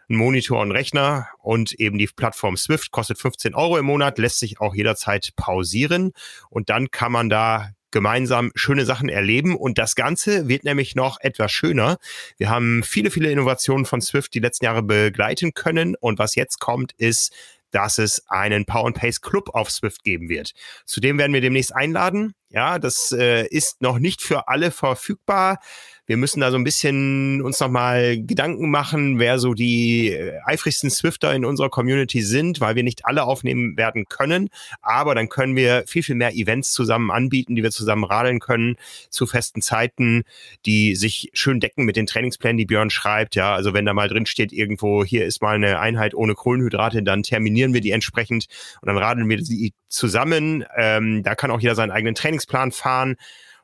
[0.10, 4.40] einen Monitor und Rechner und eben die Plattform Swift kostet 15 Euro im Monat, lässt
[4.40, 6.12] sich auch jederzeit pausieren
[6.50, 9.56] und dann kann man da gemeinsam schöne Sachen erleben.
[9.56, 11.98] Und das Ganze wird nämlich noch etwas schöner.
[12.38, 15.96] Wir haben viele, viele Innovationen von Swift die letzten Jahre begleiten können.
[15.96, 17.34] Und was jetzt kommt, ist,
[17.72, 20.52] dass es einen Power and Pace Club auf Swift geben wird.
[20.86, 22.34] Zudem werden wir demnächst einladen.
[22.50, 25.60] Ja, das äh, ist noch nicht für alle verfügbar
[26.08, 30.90] wir müssen da so ein bisschen uns nochmal Gedanken machen, wer so die äh, eifrigsten
[30.90, 34.50] Swifter in unserer Community sind, weil wir nicht alle aufnehmen werden können.
[34.82, 38.78] Aber dann können wir viel, viel mehr Events zusammen anbieten, die wir zusammen radeln können
[39.10, 40.24] zu festen Zeiten,
[40.66, 43.36] die sich schön decken mit den Trainingsplänen, die Björn schreibt.
[43.36, 47.04] Ja, also wenn da mal drin steht irgendwo, hier ist mal eine Einheit ohne Kohlenhydrate,
[47.04, 48.48] dann terminieren wir die entsprechend
[48.82, 50.64] und dann radeln wir sie zusammen.
[50.78, 53.18] Ähm, da kann auch jeder seinen eigenen Trainingsplan fahren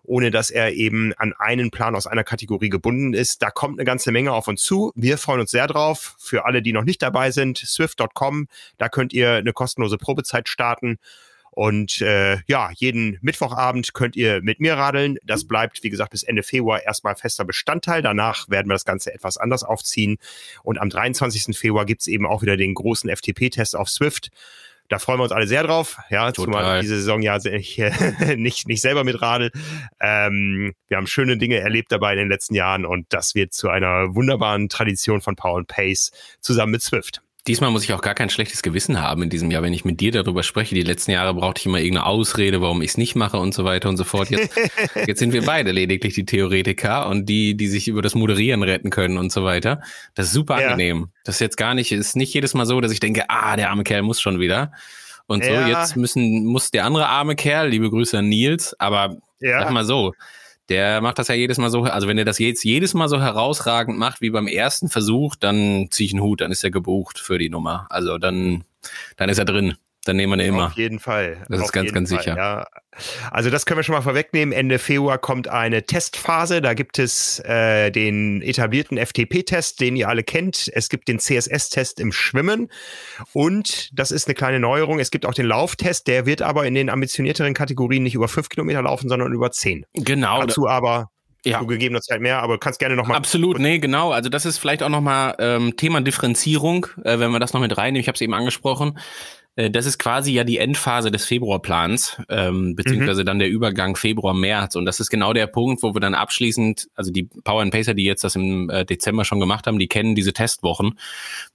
[0.04, 3.42] ohne dass er eben an einen Plan aus einer Kategorie gebunden ist.
[3.42, 4.92] Da kommt eine ganze Menge auf uns zu.
[4.96, 6.16] Wir freuen uns sehr drauf.
[6.20, 11.00] Für alle, die noch nicht dabei sind, swift.com, da könnt ihr eine kostenlose Probezeit starten.
[11.56, 15.20] Und äh, ja, jeden Mittwochabend könnt ihr mit mir radeln.
[15.24, 18.02] Das bleibt, wie gesagt, bis Ende Februar erstmal fester Bestandteil.
[18.02, 20.18] Danach werden wir das Ganze etwas anders aufziehen.
[20.64, 21.56] Und am 23.
[21.56, 24.32] Februar gibt's eben auch wieder den großen FTP-Test auf Swift.
[24.90, 25.98] Da freuen wir uns alle sehr drauf.
[26.10, 26.54] Ja, Total.
[26.54, 27.82] zumal diese Saison ja ich,
[28.36, 29.52] nicht, nicht selber mit Radl.
[30.00, 33.70] Ähm, wir haben schöne Dinge erlebt dabei in den letzten Jahren und das wird zu
[33.70, 37.22] einer wunderbaren Tradition von Power and Pace zusammen mit Swift.
[37.46, 40.00] Diesmal muss ich auch gar kein schlechtes Gewissen haben in diesem Jahr, wenn ich mit
[40.00, 40.76] dir darüber spreche.
[40.76, 43.66] Die letzten Jahre brauchte ich immer irgendeine Ausrede, warum ich es nicht mache und so
[43.66, 44.30] weiter und so fort.
[44.30, 44.58] Jetzt,
[45.08, 48.90] jetzt sind wir beide lediglich die Theoretiker und die, die sich über das Moderieren retten
[48.92, 49.82] können und so weiter.
[50.16, 50.68] Das ist super ja.
[50.68, 51.10] angenehm.
[51.26, 53.72] Das ist jetzt gar nicht, ist nicht jedes Mal so, dass ich denke, ah, der
[53.72, 54.72] arme Kerl muss schon wieder.
[55.26, 55.68] Und so, ja.
[55.68, 59.60] jetzt müssen, muss der andere arme Kerl, liebe Grüße an Nils, aber ja.
[59.60, 60.14] sag mal so,
[60.70, 63.20] der macht das ja jedes Mal so, also wenn er das jetzt jedes Mal so
[63.20, 67.20] herausragend macht wie beim ersten Versuch, dann ziehe ich einen Hut, dann ist er gebucht
[67.20, 67.88] für die Nummer.
[67.90, 68.64] Also dann,
[69.18, 69.76] dann ist er drin.
[70.06, 70.68] Dann nehmen wir ihn immer.
[70.68, 71.46] Auf jeden Fall.
[71.48, 72.36] Das Auf ist ganz, ganz Fall, sicher.
[72.36, 72.68] Ja.
[73.32, 74.54] Also das können wir schon mal vorwegnehmen.
[74.54, 76.62] Ende Februar kommt eine Testphase.
[76.62, 80.70] Da gibt es äh, den etablierten FTP-Test, den ihr alle kennt.
[80.74, 82.70] Es gibt den CSS-Test im Schwimmen.
[83.32, 85.00] Und das ist eine kleine Neuerung.
[85.00, 86.08] Es gibt auch den Lauftest.
[86.08, 89.86] Der wird aber in den ambitionierteren Kategorien nicht über fünf Kilometer laufen, sondern über zehn.
[89.94, 90.42] Genau.
[90.42, 91.10] Dazu aber
[91.46, 91.60] ja.
[91.60, 93.18] zu gegebener Zeit mehr, aber du kannst gerne nochmal.
[93.18, 94.12] Absolut, nee, genau.
[94.12, 97.78] Also das ist vielleicht auch nochmal ähm, Thema Differenzierung, äh, wenn wir das noch mit
[97.78, 98.02] reinnehmen.
[98.02, 98.98] Ich habe es eben angesprochen.
[99.56, 103.26] Äh, das ist quasi ja die Endphase des Februarplans, ähm, beziehungsweise mhm.
[103.26, 104.76] dann der Übergang Februar-März.
[104.76, 107.94] Und das ist genau der Punkt, wo wir dann abschließend, also die Power and Pacer,
[107.94, 110.98] die jetzt das im äh, Dezember schon gemacht haben, die kennen diese Testwochen,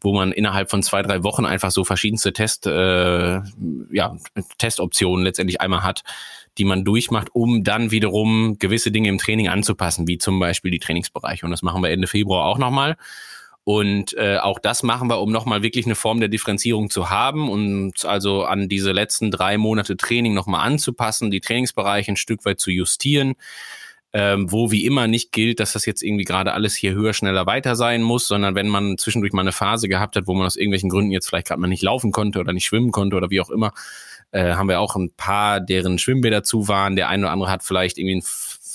[0.01, 3.41] wo man innerhalb von zwei, drei Wochen einfach so verschiedenste Test, äh,
[3.91, 4.17] ja,
[4.59, 6.03] Testoptionen letztendlich einmal hat,
[6.59, 10.81] die man durchmacht, um dann wiederum gewisse Dinge im Training anzupassen, wie zum Beispiel die
[10.81, 11.45] Trainingsbereiche.
[11.45, 12.97] Und das machen wir Ende Februar auch nochmal.
[13.69, 17.51] Und äh, auch das machen wir, um nochmal wirklich eine Form der Differenzierung zu haben
[17.51, 22.61] und also an diese letzten drei Monate Training nochmal anzupassen, die Trainingsbereiche ein Stück weit
[22.61, 23.35] zu justieren.
[24.15, 27.45] Ähm, wo wie immer nicht gilt, dass das jetzt irgendwie gerade alles hier höher, schneller,
[27.45, 30.57] weiter sein muss, sondern wenn man zwischendurch mal eine Phase gehabt hat, wo man aus
[30.57, 33.43] irgendwelchen Gründen jetzt vielleicht gerade mal nicht laufen konnte oder nicht schwimmen konnte oder wie
[33.43, 33.75] auch immer,
[34.31, 36.97] äh, haben wir auch ein paar, deren Schwimmbäder zu waren.
[36.97, 38.23] Der eine oder andere hat vielleicht irgendwie eine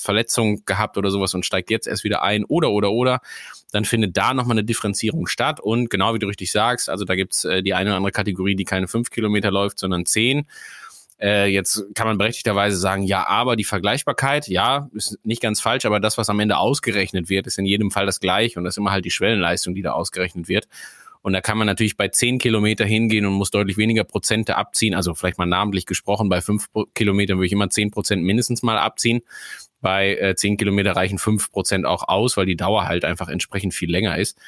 [0.04, 3.22] Verletzung gehabt oder sowas und steigt jetzt erst wieder ein oder oder oder
[3.74, 5.60] dann findet da nochmal eine Differenzierung statt.
[5.60, 8.56] Und genau wie du richtig sagst, also da gibt's äh, die eine oder andere Kategorie,
[8.56, 10.46] die keine fünf Kilometer läuft, sondern zehn.
[11.20, 15.86] Äh, jetzt kann man berechtigterweise sagen, ja, aber die Vergleichbarkeit, ja, ist nicht ganz falsch,
[15.86, 18.76] aber das, was am Ende ausgerechnet wird, ist in jedem Fall das gleiche und das
[18.76, 20.68] ist immer halt die Schwellenleistung, die da ausgerechnet wird.
[21.22, 24.94] Und da kann man natürlich bei zehn Kilometer hingehen und muss deutlich weniger Prozente abziehen.
[24.94, 28.78] Also vielleicht mal namentlich gesprochen, bei fünf Kilometern würde ich immer zehn Prozent mindestens mal
[28.78, 29.22] abziehen
[29.84, 33.76] Bei äh, 10 Kilometer reichen 5 Prozent auch aus, weil die Dauer halt einfach entsprechend
[33.76, 34.40] viel länger ist.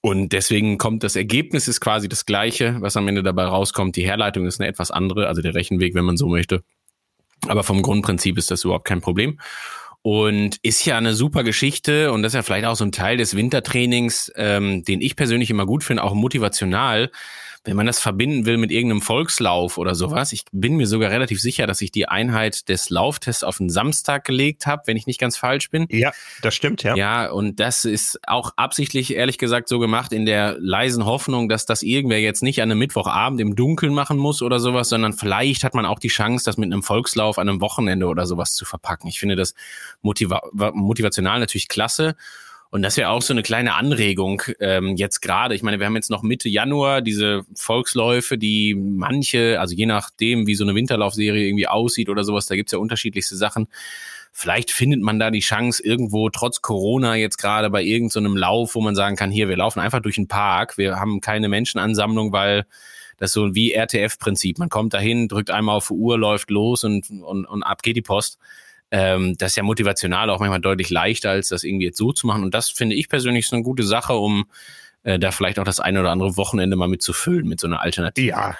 [0.00, 3.96] Und deswegen kommt das Ergebnis ist quasi das gleiche, was am Ende dabei rauskommt.
[3.96, 6.62] Die Herleitung ist eine etwas andere, also der Rechenweg, wenn man so möchte.
[7.48, 9.40] Aber vom Grundprinzip ist das überhaupt kein Problem.
[10.02, 13.16] Und ist ja eine super Geschichte und das ist ja vielleicht auch so ein Teil
[13.16, 17.10] des Wintertrainings, ähm, den ich persönlich immer gut finde, auch motivational,
[17.64, 21.40] wenn man das verbinden will mit irgendeinem Volkslauf oder sowas, ich bin mir sogar relativ
[21.40, 25.18] sicher, dass ich die Einheit des Lauftests auf den Samstag gelegt habe, wenn ich nicht
[25.18, 25.86] ganz falsch bin.
[25.90, 26.94] Ja, das stimmt, ja.
[26.94, 31.64] Ja, und das ist auch absichtlich, ehrlich gesagt, so gemacht in der leisen Hoffnung, dass
[31.64, 35.64] das irgendwer jetzt nicht an einem Mittwochabend im Dunkeln machen muss oder sowas, sondern vielleicht
[35.64, 38.66] hat man auch die Chance, das mit einem Volkslauf an einem Wochenende oder sowas zu
[38.66, 39.08] verpacken.
[39.08, 39.54] Ich finde das
[40.02, 40.42] motiva
[40.74, 42.14] motivational natürlich klasse.
[42.74, 45.54] Und das wäre auch so eine kleine Anregung ähm, jetzt gerade.
[45.54, 50.48] Ich meine, wir haben jetzt noch Mitte Januar diese Volksläufe, die manche, also je nachdem,
[50.48, 53.68] wie so eine Winterlaufserie irgendwie aussieht oder sowas, da gibt's ja unterschiedlichste Sachen.
[54.32, 58.74] Vielleicht findet man da die Chance irgendwo trotz Corona jetzt gerade bei irgendeinem so Lauf,
[58.74, 62.32] wo man sagen kann, hier, wir laufen einfach durch den Park, wir haben keine Menschenansammlung,
[62.32, 62.66] weil
[63.18, 64.58] das so wie RTF-Prinzip.
[64.58, 68.02] Man kommt dahin, drückt einmal auf Uhr, läuft los und, und, und ab geht die
[68.02, 68.38] Post.
[68.96, 72.28] Ähm, das ist ja motivational auch manchmal deutlich leichter, als das irgendwie jetzt so zu
[72.28, 72.44] machen.
[72.44, 74.46] Und das finde ich persönlich so eine gute Sache, um
[75.02, 77.66] äh, da vielleicht auch das eine oder andere Wochenende mal mit zu füllen, mit so
[77.66, 78.28] einer Alternative.
[78.28, 78.56] Ja,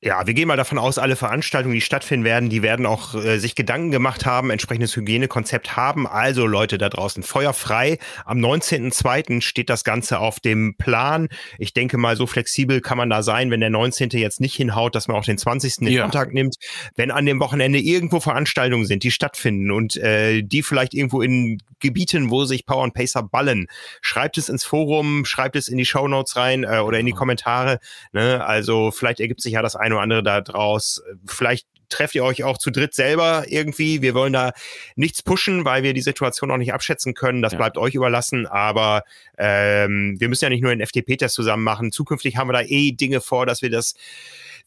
[0.00, 3.38] ja, wir gehen mal davon aus, alle Veranstaltungen, die stattfinden werden, die werden auch äh,
[3.38, 6.06] sich Gedanken gemacht haben, entsprechendes Hygienekonzept haben.
[6.06, 7.98] Also Leute da draußen, Feuer frei.
[8.24, 9.40] Am 19.02.
[9.40, 11.28] steht das Ganze auf dem Plan.
[11.58, 14.10] Ich denke mal, so flexibel kann man da sein, wenn der 19.
[14.10, 15.78] jetzt nicht hinhaut, dass man auch den 20.
[15.80, 16.02] in ja.
[16.02, 16.58] Kontakt nimmt.
[16.94, 21.58] Wenn an dem Wochenende irgendwo Veranstaltungen sind, die stattfinden und äh, die vielleicht irgendwo in
[21.80, 23.66] Gebieten, wo sich Power und Pacer ballen,
[24.00, 27.12] schreibt es ins Forum, schreibt es in die Show Notes rein äh, oder in die
[27.12, 27.80] Kommentare.
[28.12, 28.44] Ne?
[28.44, 31.02] Also vielleicht ergibt sich ja das ein oder andere da draus.
[31.26, 34.02] Vielleicht trefft ihr euch auch zu dritt selber irgendwie.
[34.02, 34.52] Wir wollen da
[34.96, 37.42] nichts pushen, weil wir die Situation noch nicht abschätzen können.
[37.42, 37.58] Das ja.
[37.58, 38.46] bleibt euch überlassen.
[38.46, 39.04] Aber
[39.38, 41.92] ähm, wir müssen ja nicht nur den FTP-Test zusammen machen.
[41.92, 43.94] Zukünftig haben wir da eh Dinge vor, dass wir das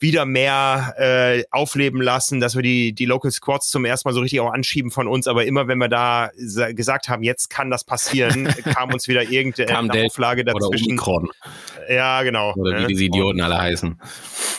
[0.02, 4.22] wieder mehr äh, aufleben lassen, dass wir die, die Local Squads zum ersten Mal so
[4.22, 5.28] richtig auch anschieben von uns.
[5.28, 10.06] Aber immer wenn wir da gesagt haben, jetzt kann das passieren, kam uns wieder irgendeine
[10.06, 11.00] Auflage dazwischen.
[11.88, 12.54] Ja, genau.
[12.56, 12.88] Oder wie ne?
[12.88, 14.00] diese Idioten alle heißen.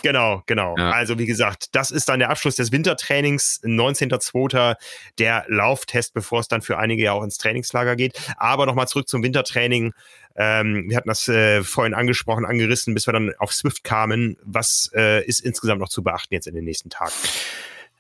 [0.03, 0.77] Genau, genau.
[0.79, 0.91] Ja.
[0.91, 4.77] Also wie gesagt, das ist dann der Abschluss des Wintertrainings, 19.02.
[5.19, 8.21] der Lauftest, bevor es dann für einige ja auch ins Trainingslager geht.
[8.37, 9.93] Aber nochmal zurück zum Wintertraining.
[10.37, 14.37] Ähm, wir hatten das äh, vorhin angesprochen, angerissen, bis wir dann auf Swift kamen.
[14.43, 17.13] Was äh, ist insgesamt noch zu beachten jetzt in den nächsten Tagen?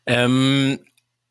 [0.06, 0.78] Ähm,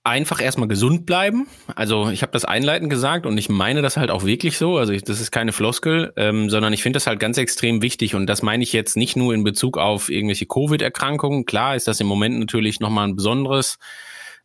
[0.03, 1.47] einfach erstmal gesund bleiben.
[1.75, 4.77] Also ich habe das einleitend gesagt und ich meine das halt auch wirklich so.
[4.77, 8.15] Also ich, das ist keine Floskel, ähm, sondern ich finde das halt ganz extrem wichtig
[8.15, 11.45] und das meine ich jetzt nicht nur in Bezug auf irgendwelche Covid-Erkrankungen.
[11.45, 13.77] Klar ist das im Moment natürlich nochmal ein besonderes,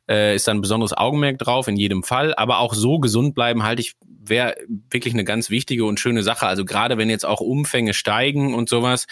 [0.09, 3.63] äh, ist da ein besonderes Augenmerk drauf in jedem Fall, aber auch so gesund bleiben
[3.63, 3.95] halte ich
[4.29, 4.57] wäre
[4.91, 6.47] wirklich eine ganz wichtige und schöne Sache.
[6.47, 9.07] Also gerade wenn jetzt auch Umfänge steigen und sowas,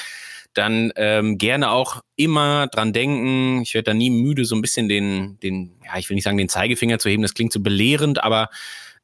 [0.55, 3.63] dann ähm, gerne auch immer dran denken.
[3.63, 6.39] Ich werde da nie müde, so ein bisschen den, den, ja, ich will nicht sagen,
[6.39, 8.51] den Zeigefinger zu heben, das klingt so belehrend, aber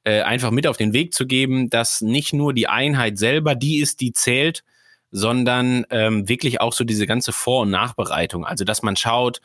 [0.04, 3.80] äh, einfach mit auf den Weg zu geben, dass nicht nur die Einheit selber die
[3.80, 4.62] ist, die zählt,
[5.10, 8.44] sondern ähm, wirklich auch so diese ganze Vor- und Nachbereitung.
[8.44, 9.40] Also dass man schaut,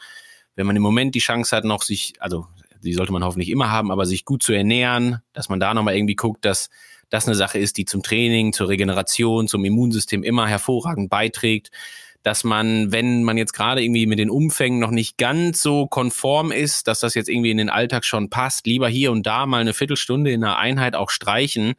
[0.55, 2.47] wenn man im Moment die Chance hat, noch sich, also
[2.85, 5.95] die sollte man hoffentlich immer haben, aber sich gut zu ernähren, dass man da nochmal
[5.95, 6.69] irgendwie guckt, dass
[7.09, 11.71] das eine Sache ist, die zum Training, zur Regeneration, zum Immunsystem immer hervorragend beiträgt,
[12.23, 16.51] dass man, wenn man jetzt gerade irgendwie mit den Umfängen noch nicht ganz so konform
[16.51, 19.61] ist, dass das jetzt irgendwie in den Alltag schon passt, lieber hier und da mal
[19.61, 21.75] eine Viertelstunde in einer Einheit auch streichen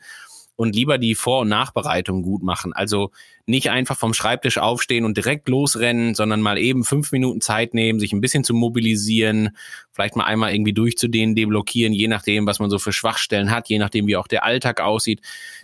[0.57, 2.73] und lieber die Vor- und Nachbereitung gut machen.
[2.73, 3.11] Also
[3.45, 8.01] nicht einfach vom Schreibtisch aufstehen und direkt losrennen, sondern mal eben fünf Minuten Zeit nehmen,
[8.01, 9.57] sich ein bisschen zu mobilisieren,
[9.93, 13.79] vielleicht mal einmal irgendwie durchzudehnen, deblockieren, je nachdem, was man so für Schwachstellen hat, je
[13.79, 15.21] nachdem, wie auch der Alltag aussieht.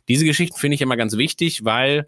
[0.09, 2.07] Diese Geschichten finde ich immer ganz wichtig, weil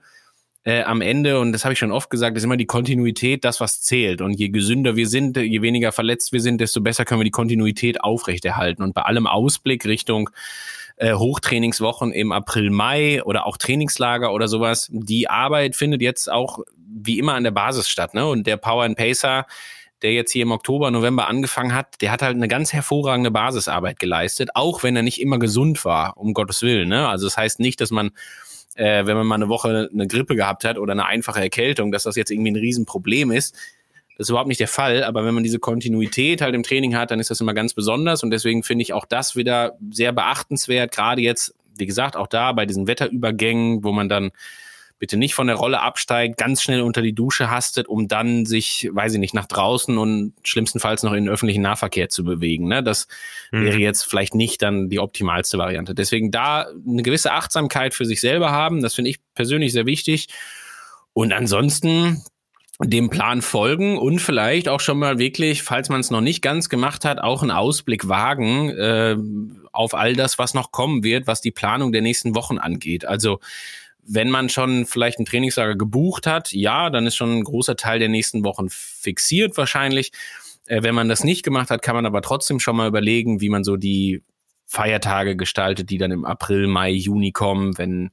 [0.64, 3.61] äh, am Ende, und das habe ich schon oft gesagt, ist immer die Kontinuität das,
[3.61, 4.20] was zählt.
[4.20, 7.31] Und je gesünder wir sind, je weniger verletzt wir sind, desto besser können wir die
[7.31, 8.83] Kontinuität aufrechterhalten.
[8.83, 10.31] Und bei allem Ausblick Richtung
[10.96, 14.88] äh, Hochtrainingswochen im April, Mai oder auch Trainingslager oder sowas.
[14.90, 18.14] Die Arbeit findet jetzt auch wie immer an der Basis statt.
[18.14, 18.26] Ne?
[18.26, 19.46] Und der Power and Pacer,
[20.02, 23.98] der jetzt hier im Oktober, November angefangen hat, der hat halt eine ganz hervorragende Basisarbeit
[23.98, 26.88] geleistet, auch wenn er nicht immer gesund war, um Gottes Willen.
[26.88, 27.09] Ne?
[27.09, 28.12] Also das heißt nicht, dass man
[28.76, 32.04] äh, wenn man mal eine Woche eine Grippe gehabt hat oder eine einfache Erkältung, dass
[32.04, 33.57] das jetzt irgendwie ein Riesenproblem ist.
[34.16, 37.11] Das ist überhaupt nicht der Fall, aber wenn man diese Kontinuität halt im Training hat,
[37.11, 40.92] dann ist das immer ganz besonders und deswegen finde ich auch das wieder sehr beachtenswert,
[40.92, 44.31] gerade jetzt, wie gesagt, auch da bei diesen Wetterübergängen, wo man dann
[44.98, 48.88] bitte nicht von der Rolle absteigt, ganz schnell unter die Dusche hastet, um dann sich,
[48.92, 52.68] weiß ich nicht, nach draußen und schlimmstenfalls noch in den öffentlichen Nahverkehr zu bewegen.
[52.68, 52.83] Ne?
[52.83, 53.09] Das
[53.50, 53.64] mhm.
[53.64, 55.94] wäre jetzt vielleicht nicht dann die optimalste Variante.
[55.94, 60.29] Deswegen da eine gewisse Achtsamkeit für sich selber haben, das finde ich persönlich sehr wichtig.
[61.12, 62.24] Und ansonsten
[62.80, 66.68] dem Plan folgen und vielleicht auch schon mal wirklich, falls man es noch nicht ganz
[66.68, 69.16] gemacht hat, auch einen Ausblick wagen äh,
[69.72, 73.04] auf all das, was noch kommen wird, was die Planung der nächsten Wochen angeht.
[73.04, 73.38] Also
[74.06, 78.00] wenn man schon vielleicht einen Trainingslager gebucht hat, ja, dann ist schon ein großer Teil
[78.00, 80.10] der nächsten Wochen fixiert wahrscheinlich.
[80.66, 83.50] Äh, wenn man das nicht gemacht hat, kann man aber trotzdem schon mal überlegen, wie
[83.50, 84.22] man so die
[84.66, 88.10] Feiertage gestaltet, die dann im April, Mai, Juni kommen, wenn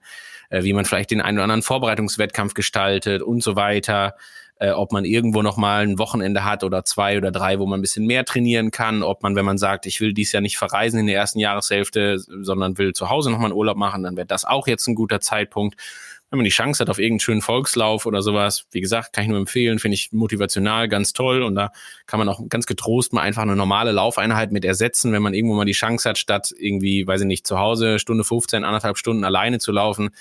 [0.50, 4.16] äh, wie man vielleicht den einen oder anderen Vorbereitungswettkampf gestaltet und so weiter
[4.62, 7.80] äh, ob man irgendwo noch mal ein Wochenende hat oder zwei oder drei, wo man
[7.80, 10.60] ein bisschen mehr trainieren kann, ob man, wenn man sagt, ich will dies Jahr nicht
[10.60, 14.16] verreisen in der ersten Jahreshälfte, sondern will zu Hause noch mal einen Urlaub machen, dann
[14.18, 15.78] wäre das auch jetzt ein guter Zeitpunkt.
[16.30, 19.32] Wenn man die Chance hat auf irgendeinen schönen Volkslauf oder sowas, wie gesagt, kann ich
[19.32, 21.72] nur empfehlen, finde ich motivational ganz toll und da
[22.06, 25.56] kann man auch ganz getrost mal einfach eine normale Laufeinheit mit ersetzen, wenn man irgendwo
[25.56, 29.24] mal die Chance hat, statt irgendwie, weiß ich nicht, zu Hause Stunde 15, anderthalb Stunden
[29.24, 30.12] alleine zu laufen,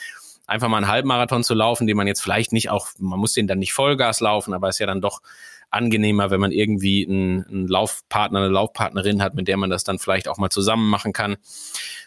[0.50, 3.46] einfach mal einen Halbmarathon zu laufen, den man jetzt vielleicht nicht auch, man muss den
[3.46, 5.22] dann nicht Vollgas laufen, aber ist ja dann doch
[5.70, 10.00] angenehmer, wenn man irgendwie einen, einen Laufpartner, eine Laufpartnerin hat, mit der man das dann
[10.00, 11.36] vielleicht auch mal zusammen machen kann.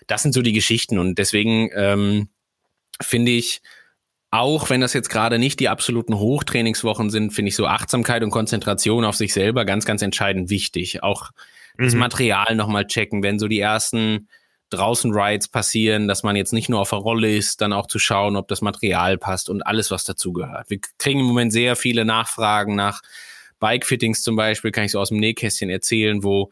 [0.07, 2.27] Das sind so die Geschichten und deswegen ähm,
[3.01, 3.61] finde ich,
[4.29, 8.31] auch wenn das jetzt gerade nicht die absoluten Hochtrainingswochen sind, finde ich so Achtsamkeit und
[8.31, 11.01] Konzentration auf sich selber ganz, ganz entscheidend wichtig.
[11.01, 11.29] Auch
[11.77, 11.85] mhm.
[11.85, 14.27] das Material nochmal checken, wenn so die ersten
[14.73, 17.99] draußen Rides passieren, dass man jetzt nicht nur auf der Rolle ist, dann auch zu
[17.99, 20.69] schauen, ob das Material passt und alles, was dazugehört.
[20.69, 23.01] Wir kriegen im Moment sehr viele Nachfragen nach
[23.59, 26.51] Bike-Fittings zum Beispiel, kann ich so aus dem Nähkästchen erzählen, wo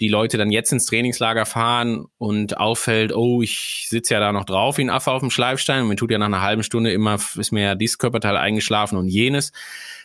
[0.00, 4.46] die Leute dann jetzt ins Trainingslager fahren und auffällt, oh, ich sitze ja da noch
[4.46, 6.90] drauf wie ein Affe auf dem Schleifstein und mir tut ja nach einer halben Stunde
[6.90, 9.52] immer, ist mir ja dieses Körperteil eingeschlafen und jenes.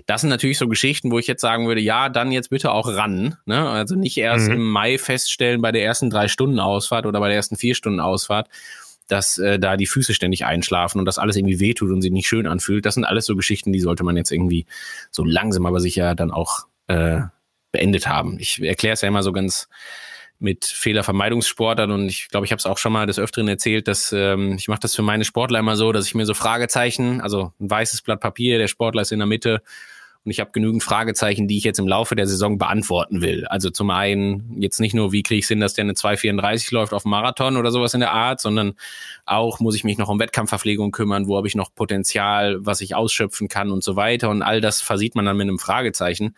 [0.06, 2.90] Das sind natürlich so Geschichten, wo ich jetzt sagen würde, ja, dann jetzt bitte auch
[2.90, 3.38] ran.
[3.46, 3.70] Ne?
[3.70, 4.56] Also nicht erst mhm.
[4.56, 8.02] im Mai feststellen bei der ersten drei Stunden Ausfahrt oder bei der ersten vier Stunden
[8.02, 8.50] Ausfahrt,
[9.08, 12.28] dass äh, da die Füße ständig einschlafen und das alles irgendwie wehtut und sich nicht
[12.28, 12.86] schön anfühlt.
[12.86, 14.66] Das sind alles so Geschichten, die sollte man jetzt irgendwie
[15.10, 17.22] so langsam aber sicher dann auch äh,
[17.76, 18.40] beendet haben.
[18.40, 19.68] Ich erkläre es ja immer so ganz
[20.40, 24.12] mit Fehlervermeidungssportern und ich glaube, ich habe es auch schon mal des Öfteren erzählt, dass
[24.12, 27.54] ähm, ich mache das für meine Sportler immer so, dass ich mir so Fragezeichen, also
[27.60, 29.62] ein weißes Blatt Papier, der Sportler ist in der Mitte
[30.26, 33.46] und ich habe genügend Fragezeichen, die ich jetzt im Laufe der Saison beantworten will.
[33.46, 36.94] Also zum einen jetzt nicht nur, wie kriege ich Sinn, dass der eine 2,34 läuft
[36.94, 38.74] auf dem Marathon oder sowas in der Art, sondern
[39.26, 42.96] auch muss ich mich noch um Wettkampfverpflegung kümmern, wo habe ich noch Potenzial, was ich
[42.96, 44.30] ausschöpfen kann und so weiter.
[44.30, 46.36] Und all das versieht man dann mit einem Fragezeichen.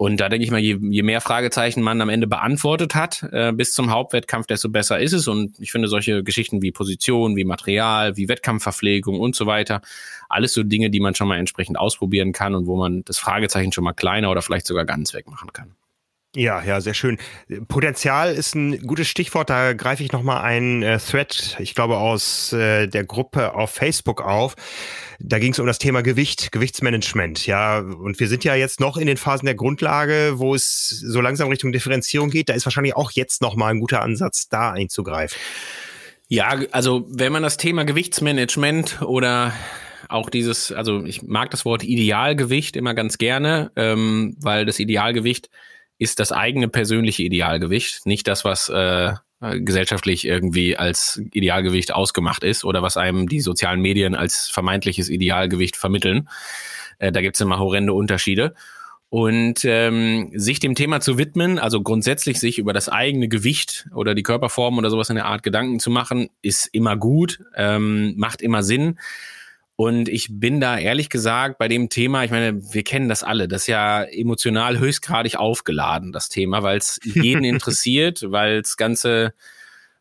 [0.00, 3.52] Und da denke ich mal, je, je mehr Fragezeichen man am Ende beantwortet hat äh,
[3.52, 5.26] bis zum Hauptwettkampf, desto besser ist es.
[5.26, 9.82] Und ich finde solche Geschichten wie Position, wie Material, wie Wettkampfverpflegung und so weiter,
[10.28, 13.72] alles so Dinge, die man schon mal entsprechend ausprobieren kann und wo man das Fragezeichen
[13.72, 15.74] schon mal kleiner oder vielleicht sogar ganz wegmachen kann.
[16.36, 17.16] Ja, ja, sehr schön.
[17.68, 19.48] Potenzial ist ein gutes Stichwort.
[19.48, 24.20] Da greife ich nochmal einen äh, Thread, ich glaube, aus äh, der Gruppe auf Facebook
[24.20, 24.54] auf.
[25.20, 27.46] Da ging es um das Thema Gewicht, Gewichtsmanagement.
[27.46, 31.22] Ja, und wir sind ja jetzt noch in den Phasen der Grundlage, wo es so
[31.22, 32.50] langsam Richtung Differenzierung geht.
[32.50, 35.36] Da ist wahrscheinlich auch jetzt nochmal ein guter Ansatz, da einzugreifen.
[36.28, 39.54] Ja, also wenn man das Thema Gewichtsmanagement oder
[40.10, 45.48] auch dieses, also ich mag das Wort Idealgewicht immer ganz gerne, ähm, weil das Idealgewicht
[45.98, 52.64] ist das eigene persönliche Idealgewicht, nicht das, was äh, gesellschaftlich irgendwie als Idealgewicht ausgemacht ist
[52.64, 56.28] oder was einem die sozialen Medien als vermeintliches Idealgewicht vermitteln.
[56.98, 58.54] Äh, da gibt's immer horrende Unterschiede.
[59.10, 64.14] Und ähm, sich dem Thema zu widmen, also grundsätzlich sich über das eigene Gewicht oder
[64.14, 68.42] die Körperform oder sowas in der Art Gedanken zu machen, ist immer gut, ähm, macht
[68.42, 68.98] immer Sinn.
[69.80, 73.46] Und ich bin da ehrlich gesagt bei dem Thema, ich meine, wir kennen das alle,
[73.46, 79.34] das ist ja emotional höchstgradig aufgeladen, das Thema, weil es jeden interessiert, weil es ganze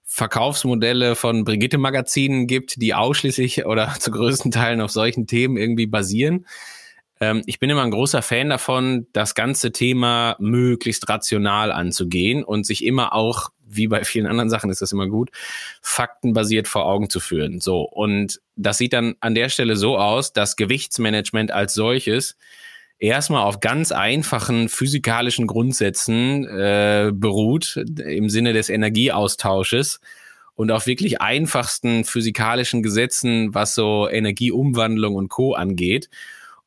[0.04, 6.48] Verkaufsmodelle von Brigitte-Magazinen gibt, die ausschließlich oder zu größten Teilen auf solchen Themen irgendwie basieren.
[7.20, 12.66] Ähm, ich bin immer ein großer Fan davon, das ganze Thema möglichst rational anzugehen und
[12.66, 15.30] sich immer auch wie bei vielen anderen Sachen ist das immer gut,
[15.82, 17.60] faktenbasiert vor Augen zu führen.
[17.60, 17.82] So.
[17.82, 22.36] Und das sieht dann an der Stelle so aus, dass Gewichtsmanagement als solches
[23.00, 30.00] erstmal auf ganz einfachen physikalischen Grundsätzen äh, beruht, im Sinne des Energieaustausches
[30.56, 35.54] und auf wirklich einfachsten physikalischen Gesetzen, was so Energieumwandlung und Co.
[35.54, 36.10] angeht.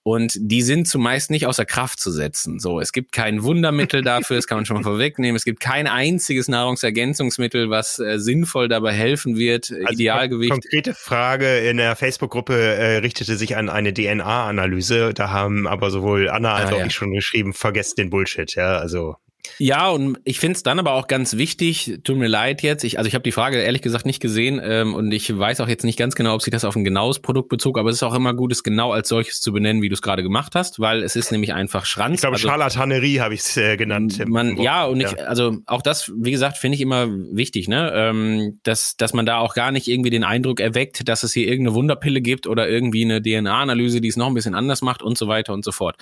[0.02, 2.58] Und die sind zumeist nicht außer Kraft zu setzen.
[2.58, 5.36] So, es gibt kein Wundermittel dafür, das kann man schon mal vorwegnehmen.
[5.36, 9.70] Es gibt kein einziges Nahrungsergänzungsmittel, was äh, sinnvoll dabei helfen wird.
[9.70, 10.52] Also Idealgewicht.
[10.52, 15.12] Konkrete Frage in der Facebook-Gruppe äh, richtete sich an eine DNA-Analyse.
[15.12, 16.86] Da haben aber sowohl Anna als ah, auch ja.
[16.86, 18.54] ich schon geschrieben, vergesst den Bullshit.
[18.54, 19.16] Ja, also
[19.58, 22.98] ja, und ich finde es dann aber auch ganz wichtig, tut mir leid jetzt, ich,
[22.98, 25.84] also ich habe die Frage ehrlich gesagt nicht gesehen ähm, und ich weiß auch jetzt
[25.84, 28.14] nicht ganz genau, ob sich das auf ein genaues Produkt bezog, aber es ist auch
[28.14, 31.02] immer gut, es genau als solches zu benennen, wie du es gerade gemacht hast, weil
[31.02, 32.16] es ist nämlich einfach Schranz.
[32.16, 34.22] Ich glaube, also, Charlatanerie habe ich es äh, genannt.
[34.26, 37.92] Man, ja, und ich, also auch das, wie gesagt, finde ich immer wichtig, ne?
[37.94, 41.46] Ähm, dass, dass man da auch gar nicht irgendwie den Eindruck erweckt, dass es hier
[41.46, 45.18] irgendeine Wunderpille gibt oder irgendwie eine DNA-Analyse, die es noch ein bisschen anders macht und
[45.18, 45.96] so weiter und so fort.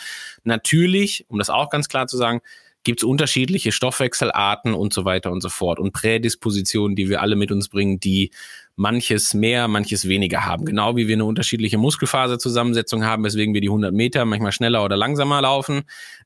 [0.45, 2.41] Natürlich, um das auch ganz klar zu sagen,
[2.89, 7.36] gibt es unterschiedliche Stoffwechselarten und so weiter und so fort und Prädispositionen, die wir alle
[7.36, 8.30] mit uns bringen, die
[8.76, 10.64] manches mehr, manches weniger haben.
[10.64, 14.97] Genau wie wir eine unterschiedliche Muskelfaserzusammensetzung haben, weswegen wir die 100 Meter manchmal schneller oder
[14.97, 15.82] langsamer laufen,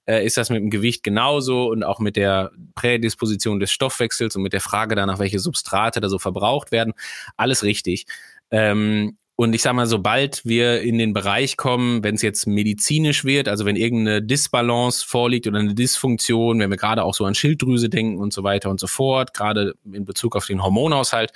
[0.07, 4.43] äh, ist das mit dem Gewicht genauso und auch mit der Prädisposition des Stoffwechsels und
[4.43, 6.93] mit der Frage danach, welche Substrate da so verbraucht werden.
[7.37, 8.07] Alles richtig.
[8.53, 13.25] Ähm, und ich sag mal, sobald wir in den Bereich kommen, wenn es jetzt medizinisch
[13.25, 17.35] wird, also wenn irgendeine Disbalance vorliegt oder eine Dysfunktion, wenn wir gerade auch so an
[17.35, 21.33] Schilddrüse denken und so weiter und so fort, gerade in Bezug auf den Hormonhaushalt,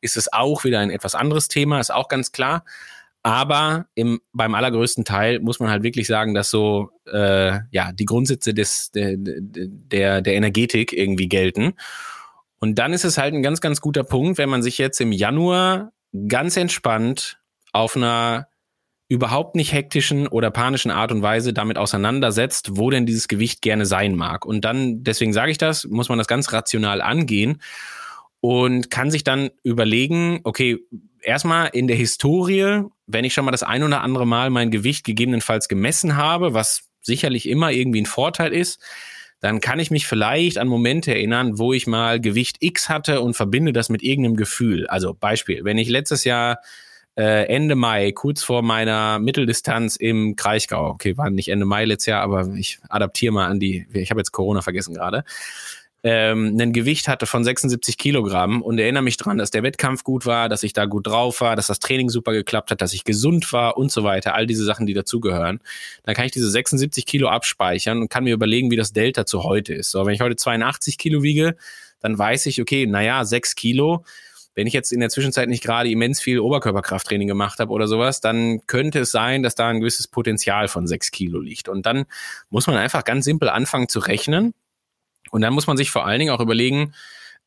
[0.00, 2.64] ist es auch wieder ein etwas anderes Thema, ist auch ganz klar.
[3.22, 8.06] Aber im, beim allergrößten Teil muss man halt wirklich sagen, dass so äh, ja die
[8.06, 11.74] Grundsätze des, der, der, der Energetik irgendwie gelten.
[12.60, 15.12] Und dann ist es halt ein ganz, ganz guter Punkt, wenn man sich jetzt im
[15.12, 15.92] Januar
[16.28, 17.39] ganz entspannt
[17.72, 18.48] auf einer
[19.08, 23.84] überhaupt nicht hektischen oder panischen Art und Weise damit auseinandersetzt, wo denn dieses Gewicht gerne
[23.84, 24.46] sein mag.
[24.46, 27.60] Und dann, deswegen sage ich das, muss man das ganz rational angehen
[28.40, 30.78] und kann sich dann überlegen, okay,
[31.22, 35.04] erstmal in der Historie, wenn ich schon mal das ein oder andere Mal mein Gewicht
[35.04, 38.80] gegebenenfalls gemessen habe, was sicherlich immer irgendwie ein Vorteil ist,
[39.40, 43.34] dann kann ich mich vielleicht an Momente erinnern, wo ich mal Gewicht X hatte und
[43.34, 44.86] verbinde das mit irgendeinem Gefühl.
[44.86, 46.58] Also Beispiel, wenn ich letztes Jahr
[47.20, 50.88] äh, Ende Mai, kurz vor meiner Mitteldistanz im Kraichgau.
[50.88, 54.20] Okay, war nicht Ende Mai letztes Jahr, aber ich adaptiere mal an die, ich habe
[54.20, 55.24] jetzt Corona vergessen gerade.
[56.02, 60.24] Ähm, ein Gewicht hatte von 76 Kilogramm und erinnere mich dran, dass der Wettkampf gut
[60.24, 63.04] war, dass ich da gut drauf war, dass das Training super geklappt hat, dass ich
[63.04, 65.60] gesund war und so weiter, all diese Sachen, die dazugehören.
[66.04, 69.44] Dann kann ich diese 76 Kilo abspeichern und kann mir überlegen, wie das Delta zu
[69.44, 69.90] heute ist.
[69.90, 71.54] So, wenn ich heute 82 Kilo wiege,
[72.00, 74.04] dann weiß ich, okay, naja, 6 Kilo,
[74.60, 78.20] wenn ich jetzt in der Zwischenzeit nicht gerade immens viel Oberkörperkrafttraining gemacht habe oder sowas,
[78.20, 81.66] dann könnte es sein, dass da ein gewisses Potenzial von sechs Kilo liegt.
[81.70, 82.04] Und dann
[82.50, 84.52] muss man einfach ganz simpel anfangen zu rechnen.
[85.30, 86.92] Und dann muss man sich vor allen Dingen auch überlegen,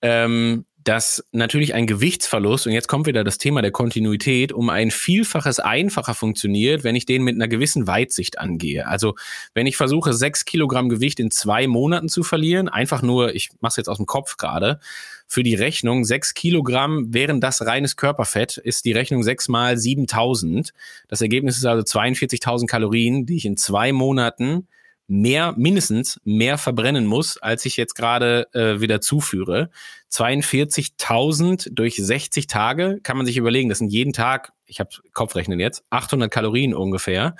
[0.01, 4.89] ähm, dass natürlich ein Gewichtsverlust, und jetzt kommt wieder das Thema der Kontinuität, um ein
[4.89, 8.87] Vielfaches einfacher funktioniert, wenn ich den mit einer gewissen Weitsicht angehe.
[8.87, 9.13] Also
[9.53, 13.73] wenn ich versuche, sechs Kilogramm Gewicht in zwei Monaten zu verlieren, einfach nur, ich mache
[13.73, 14.79] es jetzt aus dem Kopf gerade,
[15.27, 20.73] für die Rechnung, sechs Kilogramm wären das reines Körperfett, ist die Rechnung sechs mal 7000.
[21.07, 24.67] Das Ergebnis ist also 42.000 Kalorien, die ich in zwei Monaten
[25.07, 29.69] mehr, mindestens mehr verbrennen muss, als ich jetzt gerade äh, wieder zuführe.
[30.11, 35.59] 42.000 durch 60 Tage kann man sich überlegen, das sind jeden Tag, ich habe Kopfrechnen
[35.59, 37.35] jetzt, 800 Kalorien ungefähr.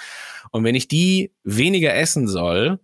[0.52, 2.80] Und wenn ich die weniger essen soll,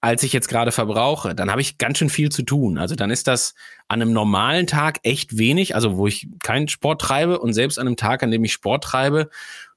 [0.00, 2.78] als ich jetzt gerade verbrauche, dann habe ich ganz schön viel zu tun.
[2.78, 3.54] Also dann ist das
[3.88, 7.86] an einem normalen Tag echt wenig, also wo ich keinen Sport treibe und selbst an
[7.86, 9.28] einem Tag, an dem ich Sport treibe,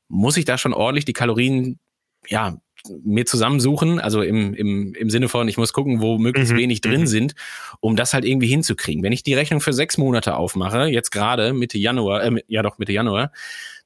[0.08, 1.80] muss ich da schon ordentlich die Kalorien
[2.28, 2.58] ja
[3.04, 6.58] mir zusammensuchen, also im, im, im Sinne von, ich muss gucken, wo möglichst mhm.
[6.58, 7.08] wenig drin mhm.
[7.08, 7.36] sind,
[7.80, 9.04] um das halt irgendwie hinzukriegen.
[9.04, 12.78] Wenn ich die Rechnung für sechs Monate aufmache, jetzt gerade Mitte Januar, äh, ja doch
[12.78, 13.32] Mitte Januar,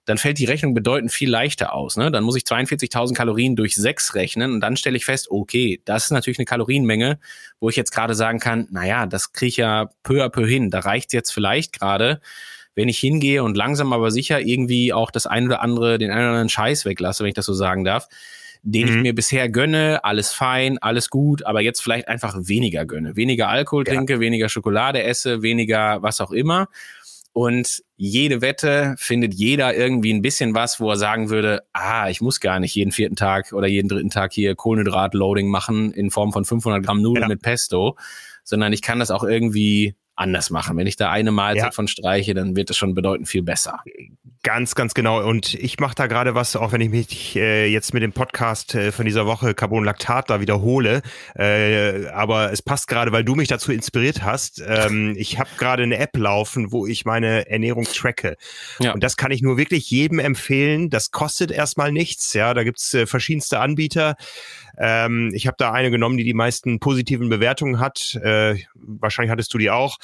[0.08, 1.97] dann fällt die Rechnung bedeutend viel leichter aus.
[1.97, 2.10] Ne?
[2.12, 6.05] Dann muss ich 42.000 Kalorien durch sechs rechnen und dann stelle ich fest, okay, das
[6.05, 7.20] ist natürlich eine Kalorienmenge,
[7.60, 10.70] wo ich jetzt gerade sagen kann, naja, das kriege ich ja peu à peu hin.
[10.70, 12.22] Da reicht jetzt vielleicht gerade,
[12.74, 16.22] wenn ich hingehe und langsam aber sicher irgendwie auch das ein oder andere, den einen
[16.22, 18.08] oder anderen Scheiß weglasse, wenn ich das so sagen darf,
[18.64, 18.95] den mhm.
[18.95, 23.18] ich mir bisher gönne, alles fein, alles gut, aber jetzt vielleicht einfach weniger gönne.
[23.18, 23.93] Weniger Alkohol ja.
[23.93, 26.70] trinke, weniger Schokolade esse, weniger was auch immer.
[27.34, 32.21] Und jede Wette findet jeder irgendwie ein bisschen was, wo er sagen würde, ah, ich
[32.21, 36.31] muss gar nicht jeden vierten Tag oder jeden dritten Tag hier Kohlenhydrat-Loading machen in Form
[36.31, 37.27] von 500 Gramm Nudeln ja.
[37.27, 37.97] mit Pesto,
[38.43, 40.78] sondern ich kann das auch irgendwie anders machen.
[40.78, 41.72] Wenn ich da eine Mahlzeit Ja.
[41.72, 43.80] von streiche, dann wird es schon bedeutend viel besser.
[44.43, 45.28] Ganz, ganz genau.
[45.28, 48.76] Und ich mache da gerade was, auch wenn ich mich äh, jetzt mit dem Podcast
[48.76, 51.01] äh, von dieser Woche Carbonlactat da wiederhole.
[51.36, 54.63] Äh, aber es passt gerade, weil du mich dazu inspiriert hast.
[54.65, 58.38] Ähm, ich habe gerade eine App laufen, wo ich meine Ernährung tracke.
[58.80, 58.93] Ja.
[58.93, 60.89] Und das kann ich nur wirklich jedem empfehlen.
[60.89, 62.34] Das kostet erstmal nichts.
[62.34, 64.15] Ja, da gibt's äh, verschiedenste Anbieter.
[64.78, 68.15] Ähm, ich habe da eine genommen, die die meisten positiven Bewertungen hat.
[68.21, 69.97] Äh, wahrscheinlich hattest du die auch,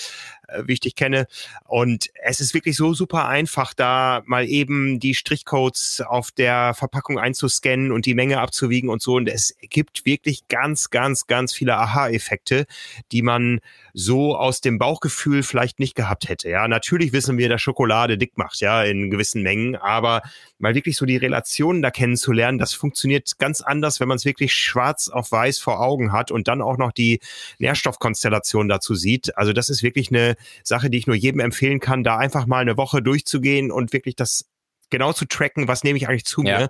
[0.66, 1.28] wie ich dich kenne.
[1.66, 7.20] Und es ist wirklich so super einfach, da mal eben die Strichcodes auf der Verpackung
[7.20, 9.16] einzuscannen und die Menge abzuwiegen und so.
[9.16, 12.66] Und es gibt wirklich ganz, ganz, ganz viele Aha-Effekte,
[13.12, 13.60] die man
[13.94, 16.50] so aus dem Bauchgefühl vielleicht nicht gehabt hätte.
[16.50, 20.22] Ja, natürlich wissen wir, dass Schokolade dick macht, ja, in gewissen Mengen, aber
[20.58, 24.54] mal wirklich so die Relationen da kennenzulernen, das funktioniert ganz anders, wenn man es wirklich
[24.54, 27.20] schwarz auf weiß vor Augen hat und dann auch noch die
[27.60, 29.38] Nährstoffkonstellation dazu sieht.
[29.38, 30.33] Also das ist wirklich eine
[30.64, 34.16] Sache, die ich nur jedem empfehlen kann, da einfach mal eine Woche durchzugehen und wirklich
[34.16, 34.46] das
[34.90, 36.60] genau zu tracken, was nehme ich eigentlich zu Ja.
[36.60, 36.70] mir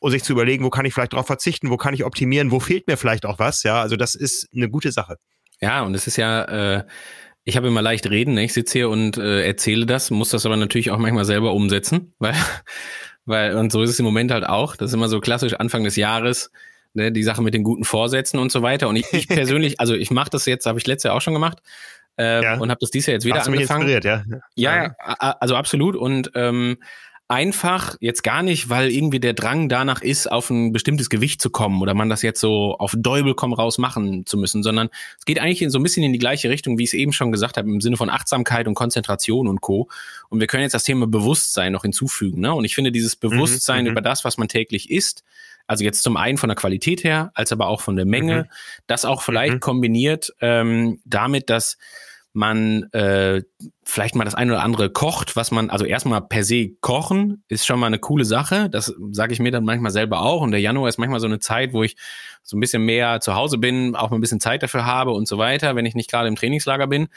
[0.00, 2.58] und sich zu überlegen, wo kann ich vielleicht drauf verzichten, wo kann ich optimieren, wo
[2.60, 3.62] fehlt mir vielleicht auch was.
[3.62, 5.16] Ja, also das ist eine gute Sache.
[5.60, 6.42] Ja, und es ist ja,
[6.78, 6.84] äh,
[7.44, 8.44] ich habe immer leicht reden, ne?
[8.44, 12.14] ich sitze hier und äh, erzähle das, muss das aber natürlich auch manchmal selber umsetzen,
[12.18, 12.34] weil,
[13.26, 14.74] weil, und so ist es im Moment halt auch.
[14.76, 16.50] Das ist immer so klassisch Anfang des Jahres,
[16.94, 18.88] ne, die Sache mit den guten Vorsätzen und so weiter.
[18.88, 21.34] Und ich, ich persönlich, also ich mache das jetzt, habe ich letztes Jahr auch schon
[21.34, 21.58] gemacht.
[22.18, 22.58] Äh, Ja.
[22.58, 23.88] Und habe das dieses Jahr jetzt wieder Hast du mich angefangen.
[23.88, 24.24] inspiriert,
[24.56, 24.92] ja?
[24.94, 24.94] Ja,
[25.40, 25.96] also absolut.
[25.96, 26.78] Und ähm,
[27.32, 31.48] einfach jetzt gar nicht, weil irgendwie der Drang danach ist, auf ein bestimmtes Gewicht zu
[31.48, 35.24] kommen oder man das jetzt so auf Däubel komm raus machen zu müssen, sondern es
[35.24, 37.32] geht eigentlich in so ein bisschen in die gleiche Richtung, wie ich es eben schon
[37.32, 39.88] gesagt habe, im Sinne von Achtsamkeit und Konzentration und Co.
[40.28, 42.40] Und wir können jetzt das Thema Bewusstsein noch hinzufügen.
[42.42, 42.52] Ne?
[42.52, 43.92] Und ich finde dieses Bewusstsein mhm.
[43.92, 45.24] über das, was man täglich isst,
[45.66, 48.48] also jetzt zum einen von der Qualität her, als aber auch von der Menge,
[48.86, 49.60] das auch vielleicht Mhm.
[49.60, 51.78] kombiniert ähm, damit, dass
[52.34, 53.42] man äh,
[53.84, 57.66] vielleicht mal das eine oder andere kocht, was man, also erstmal per se kochen, ist
[57.66, 58.70] schon mal eine coole Sache.
[58.70, 60.40] Das sage ich mir dann manchmal selber auch.
[60.40, 61.96] Und der Januar ist manchmal so eine Zeit, wo ich
[62.42, 65.28] so ein bisschen mehr zu Hause bin, auch mal ein bisschen Zeit dafür habe und
[65.28, 67.08] so weiter, wenn ich nicht gerade im Trainingslager bin.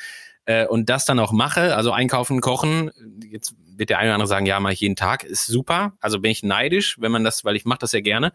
[0.44, 2.92] Äh, und das dann auch mache, also einkaufen, kochen,
[3.32, 5.94] jetzt wird der eine oder andere sagen, ja, mache ich jeden Tag, ist super.
[6.00, 8.32] Also bin ich neidisch, wenn man das, weil ich mache das sehr gerne.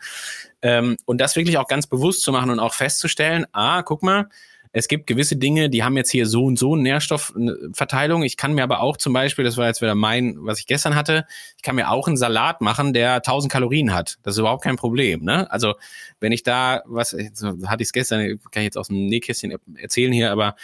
[0.62, 4.28] Ähm, und das wirklich auch ganz bewusst zu machen und auch festzustellen, ah, guck mal,
[4.72, 8.22] es gibt gewisse Dinge, die haben jetzt hier so und so eine Nährstoffverteilung.
[8.22, 10.95] Ich kann mir aber auch zum Beispiel, das war jetzt wieder mein, was ich gestern
[10.95, 11.26] hatte,
[11.57, 14.18] ich kann mir auch einen Salat machen, der 1000 Kalorien hat.
[14.22, 15.24] Das ist überhaupt kein Problem.
[15.24, 15.51] Ne?
[15.51, 15.74] Also
[16.20, 20.12] wenn ich da, was hatte ich es gestern, kann ich jetzt aus dem Nähkästchen erzählen
[20.12, 20.55] hier, aber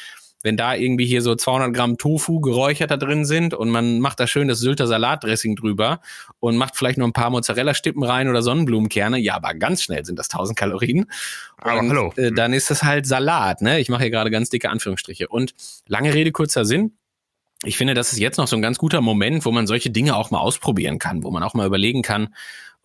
[0.47, 4.20] wenn da irgendwie hier so 200 Gramm Tofu geräuchert da drin sind und man macht
[4.20, 6.01] da schön das Sylter Salatdressing drüber
[6.40, 10.18] und macht vielleicht noch ein paar Mozzarella-Stippen rein oder Sonnenblumenkerne, ja, aber ganz schnell sind
[10.18, 11.11] das 1000 Kalorien.
[11.59, 12.12] Aber und, hallo.
[12.16, 13.80] Äh, dann ist das halt Salat, ne?
[13.80, 15.28] Ich mache hier gerade ganz dicke Anführungsstriche.
[15.28, 15.55] Und
[15.88, 16.92] lange Rede, kurzer Sinn.
[17.64, 20.14] Ich finde, das ist jetzt noch so ein ganz guter Moment, wo man solche Dinge
[20.14, 22.34] auch mal ausprobieren kann, wo man auch mal überlegen kann,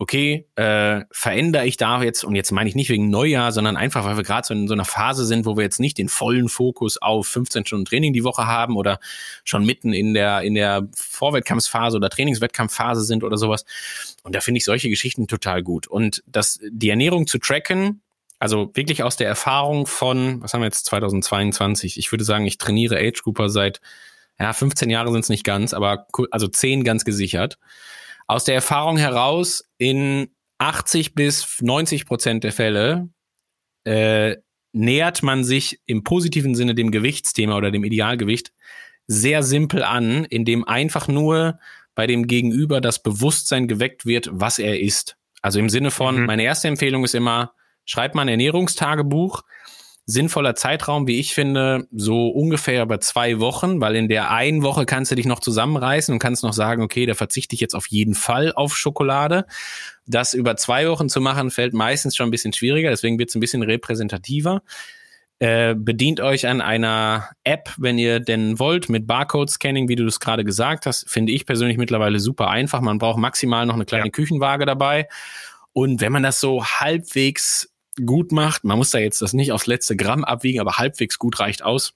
[0.02, 4.04] okay, äh, verändere ich da jetzt, und jetzt meine ich nicht wegen Neujahr, sondern einfach,
[4.04, 6.48] weil wir gerade so in so einer Phase sind, wo wir jetzt nicht den vollen
[6.48, 8.98] Fokus auf 15 Stunden Training die Woche haben oder
[9.44, 13.64] schon mitten in der, in der Vorwettkampfphase oder Trainingswettkampfphase sind oder sowas.
[14.24, 15.86] Und da finde ich solche Geschichten total gut.
[15.86, 18.02] Und das, die Ernährung zu tracken,
[18.40, 21.96] also wirklich aus der Erfahrung von, was haben wir jetzt 2022?
[21.96, 23.80] Ich würde sagen, ich trainiere Age Grouper seit
[24.40, 27.58] ja, 15 Jahre sind es nicht ganz, aber also 10 ganz gesichert.
[28.26, 33.08] Aus der Erfahrung heraus, in 80 bis 90 Prozent der Fälle
[33.84, 34.36] äh,
[34.72, 38.52] nähert man sich im positiven Sinne dem Gewichtsthema oder dem Idealgewicht
[39.06, 41.58] sehr simpel an, indem einfach nur
[41.94, 45.16] bei dem Gegenüber das Bewusstsein geweckt wird, was er isst.
[45.42, 46.26] Also im Sinne von, Mhm.
[46.26, 47.52] meine erste Empfehlung ist immer,
[47.84, 49.42] schreib mal ein Ernährungstagebuch,
[50.04, 54.84] sinnvoller Zeitraum, wie ich finde, so ungefähr über zwei Wochen, weil in der einen Woche
[54.84, 57.86] kannst du dich noch zusammenreißen und kannst noch sagen, okay, da verzichte ich jetzt auf
[57.86, 59.46] jeden Fall auf Schokolade.
[60.06, 63.36] Das über zwei Wochen zu machen, fällt meistens schon ein bisschen schwieriger, deswegen wird es
[63.36, 64.62] ein bisschen repräsentativer.
[65.38, 70.20] Äh, bedient euch an einer App, wenn ihr denn wollt, mit Barcode-Scanning, wie du das
[70.20, 72.80] gerade gesagt hast, finde ich persönlich mittlerweile super einfach.
[72.80, 74.10] Man braucht maximal noch eine kleine Ja.
[74.10, 75.08] Küchenwaage dabei.
[75.72, 77.71] Und wenn man das so halbwegs
[78.04, 81.40] gut macht, man muss da jetzt das nicht aufs letzte Gramm abwiegen, aber halbwegs gut
[81.40, 81.94] reicht aus,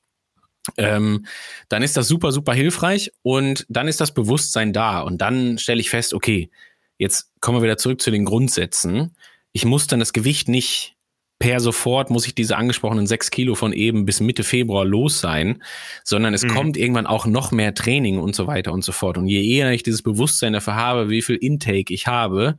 [0.76, 1.26] ähm,
[1.68, 5.80] dann ist das super, super hilfreich und dann ist das Bewusstsein da und dann stelle
[5.80, 6.50] ich fest, okay,
[6.98, 9.14] jetzt kommen wir wieder zurück zu den Grundsätzen.
[9.52, 10.96] Ich muss dann das Gewicht nicht
[11.38, 15.62] per sofort, muss ich diese angesprochenen sechs Kilo von eben bis Mitte Februar los sein,
[16.02, 16.48] sondern es Mhm.
[16.48, 19.18] kommt irgendwann auch noch mehr Training und so weiter und so fort.
[19.18, 22.58] Und je eher ich dieses Bewusstsein dafür habe, wie viel Intake ich habe,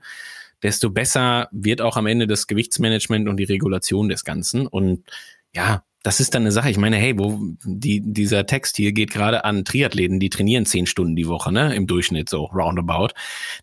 [0.63, 4.67] desto besser wird auch am Ende das Gewichtsmanagement und die Regulation des Ganzen.
[4.67, 5.03] Und
[5.53, 6.69] ja, das ist dann eine Sache.
[6.69, 10.85] Ich meine, hey, wo die, dieser Text hier geht gerade an Triathleten, die trainieren zehn
[10.85, 13.09] Stunden die Woche, ne, im Durchschnitt so roundabout.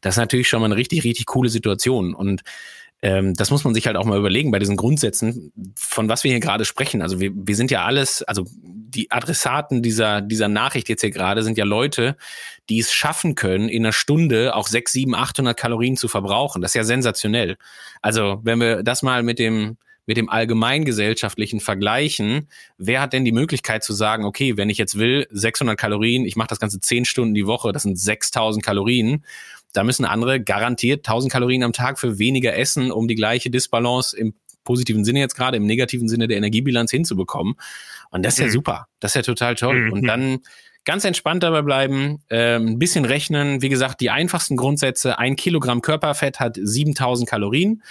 [0.03, 2.43] Das ist natürlich schon mal eine richtig, richtig coole Situation und
[3.05, 6.31] ähm, das muss man sich halt auch mal überlegen bei diesen Grundsätzen, von was wir
[6.31, 7.03] hier gerade sprechen.
[7.03, 11.43] Also wir, wir sind ja alles, also die Adressaten dieser, dieser Nachricht jetzt hier gerade
[11.43, 12.17] sind ja Leute,
[12.71, 16.63] die es schaffen können, in einer Stunde auch sechs, sieben, 800 Kalorien zu verbrauchen.
[16.63, 17.59] Das ist ja sensationell.
[18.01, 19.77] Also wenn wir das mal mit dem,
[20.07, 22.49] mit dem allgemeingesellschaftlichen vergleichen,
[22.79, 26.37] wer hat denn die Möglichkeit zu sagen, okay, wenn ich jetzt will, 600 Kalorien, ich
[26.37, 29.25] mache das Ganze zehn Stunden die Woche, das sind 6000 Kalorien,
[29.75, 34.17] da müssen andere garantiert 1000 Kalorien am Tag für weniger essen, um die gleiche Disbalance
[34.17, 37.57] im positiven Sinne jetzt gerade, im negativen Sinne der Energiebilanz hinzubekommen.
[38.11, 38.53] Und das ist ja mhm.
[38.53, 38.87] super.
[39.01, 39.83] Das ist ja total toll.
[39.83, 39.93] Mhm.
[39.93, 40.39] Und dann
[40.85, 43.63] ganz entspannt dabei bleiben, äh, ein bisschen rechnen.
[43.63, 45.19] Wie gesagt, die einfachsten Grundsätze.
[45.19, 47.83] Ein Kilogramm Körperfett hat 7000 Kalorien.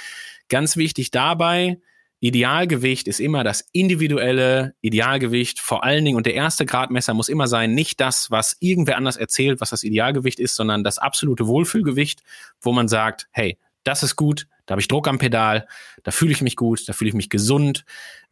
[0.49, 1.79] Ganz wichtig dabei,
[2.23, 7.47] Idealgewicht ist immer das individuelle Idealgewicht, vor allen Dingen, und der erste Gradmesser muss immer
[7.47, 12.23] sein, nicht das, was irgendwer anders erzählt, was das Idealgewicht ist, sondern das absolute Wohlfühlgewicht,
[12.61, 15.67] wo man sagt, hey, das ist gut, da habe ich Druck am Pedal,
[16.03, 17.83] da fühle ich mich gut, da fühle ich mich gesund.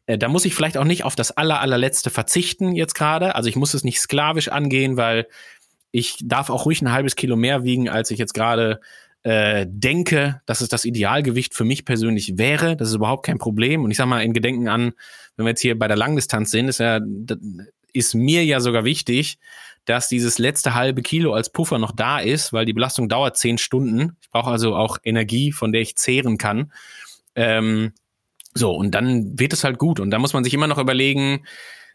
[0.06, 3.36] Äh, da muss ich vielleicht auch nicht auf das aller, allerletzte verzichten jetzt gerade.
[3.36, 5.28] Also ich muss es nicht sklavisch angehen, weil
[5.92, 8.80] ich darf auch ruhig ein halbes Kilo mehr wiegen, als ich jetzt gerade
[9.24, 12.76] äh, denke, dass es das Idealgewicht für mich persönlich wäre.
[12.76, 13.84] Das ist überhaupt kein Problem.
[13.84, 14.93] Und ich sag mal, in Gedenken an,
[15.36, 16.99] wenn wir jetzt hier bei der Langdistanz sind, ist ja,
[17.93, 19.38] ist mir ja sogar wichtig,
[19.86, 23.57] dass dieses letzte halbe Kilo als Puffer noch da ist, weil die Belastung dauert zehn
[23.57, 24.17] Stunden.
[24.22, 26.72] Ich brauche also auch Energie, von der ich zehren kann.
[27.36, 27.93] Ähm,
[28.53, 29.99] so, und dann wird es halt gut.
[29.99, 31.45] Und da muss man sich immer noch überlegen,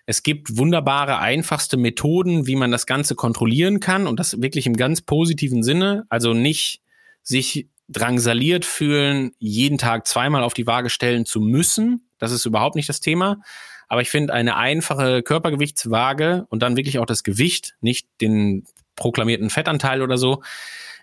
[0.06, 4.76] es gibt wunderbare, einfachste Methoden, wie man das Ganze kontrollieren kann und das wirklich im
[4.76, 6.06] ganz positiven Sinne.
[6.08, 6.80] Also nicht
[7.26, 12.08] sich drangsaliert fühlen, jeden Tag zweimal auf die Waage stellen zu müssen.
[12.18, 13.38] Das ist überhaupt nicht das Thema.
[13.88, 18.64] Aber ich finde eine einfache Körpergewichtswaage und dann wirklich auch das Gewicht, nicht den
[18.96, 20.42] proklamierten Fettanteil oder so,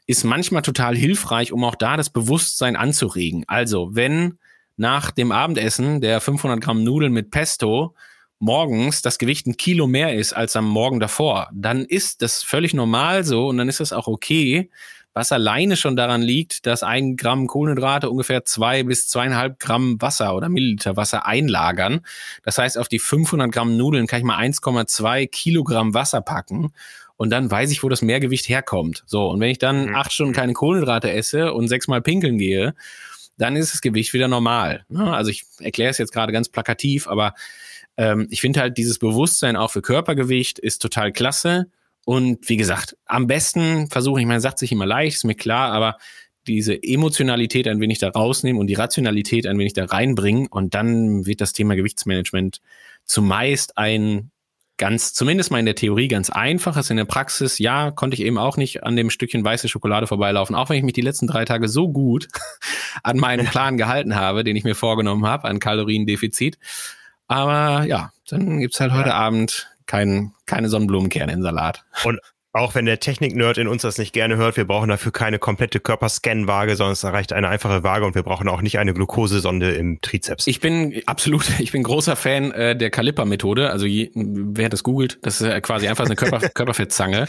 [0.06, 3.46] ist manchmal total hilfreich, um auch da das Bewusstsein anzuregen.
[3.48, 4.38] Also, wenn
[4.76, 7.96] nach dem Abendessen der 500 Gramm Nudeln mit Pesto
[8.40, 12.74] morgens das Gewicht ein Kilo mehr ist als am Morgen davor, dann ist das völlig
[12.74, 14.70] normal so und dann ist das auch okay
[15.14, 20.36] was alleine schon daran liegt, dass ein Gramm Kohlenhydrate ungefähr zwei bis zweieinhalb Gramm Wasser
[20.36, 22.02] oder Milliliter Wasser einlagern.
[22.44, 26.74] Das heißt, auf die 500 Gramm Nudeln kann ich mal 1,2 Kilogramm Wasser packen
[27.16, 29.04] und dann weiß ich, wo das Mehrgewicht herkommt.
[29.06, 29.96] So, und wenn ich dann mhm.
[29.96, 32.74] acht Stunden keine Kohlenhydrate esse und sechsmal pinkeln gehe,
[33.38, 34.86] dann ist das Gewicht wieder normal.
[34.90, 35.14] Ne?
[35.14, 37.34] Also ich erkläre es jetzt gerade ganz plakativ, aber
[37.98, 41.68] ähm, ich finde halt dieses Bewusstsein auch für Körpergewicht ist total klasse.
[42.06, 45.72] Und wie gesagt, am besten versuche ich, man sagt sich immer leicht, ist mir klar,
[45.72, 45.98] aber
[46.48, 51.26] diese Emotionalität ein wenig da rausnehmen und die Rationalität ein wenig da reinbringen und dann
[51.26, 52.60] wird das Thema Gewichtsmanagement
[53.06, 54.32] zumeist ein
[54.78, 58.38] ganz, zumindest mal in der Theorie ganz einfaches, in der Praxis, ja, konnte ich eben
[58.38, 61.46] auch nicht an dem Stückchen weiße Schokolade vorbeilaufen, auch wenn ich mich die letzten drei
[61.46, 62.28] Tage so gut
[63.04, 66.58] an meinen Plan gehalten habe, den ich mir vorgenommen habe, an Kaloriendefizit.
[67.28, 71.86] Aber ja, dann gibt's halt heute Abend kein, keine Sonnenblumenkerne in Salat.
[72.04, 72.20] Und
[72.56, 75.80] auch wenn der Technik-Nerd in uns das nicht gerne hört, wir brauchen dafür keine komplette
[75.80, 80.00] Körperscan-Waage, sondern es reicht eine einfache Waage und wir brauchen auch nicht eine Glukosesonde im
[80.02, 80.46] Trizeps.
[80.46, 83.72] Ich bin absolut, ich bin großer Fan äh, der Kaliper-Methode.
[83.72, 87.28] Also je, wer das googelt, das ist quasi einfach eine Körper, Körperfettzange.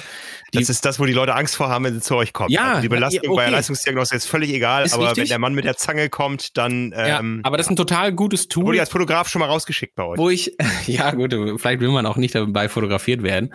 [0.52, 2.50] das ist das, wo die Leute Angst vor haben, wenn sie zu euch kommen.
[2.50, 3.36] Ja, also die Belastung okay.
[3.36, 5.22] bei der Leistungsdiagnose ist völlig egal, ist aber richtig.
[5.22, 6.92] wenn der Mann mit der Zange kommt, dann.
[6.94, 8.66] Ähm, ja, aber das ist ein total gutes Tool.
[8.66, 10.18] Wurde als Fotograf schon mal rausgeschickt bei euch.
[10.18, 10.54] Wo ich,
[10.86, 13.54] ja gut, vielleicht will man auch nicht dabei fotografiert werden,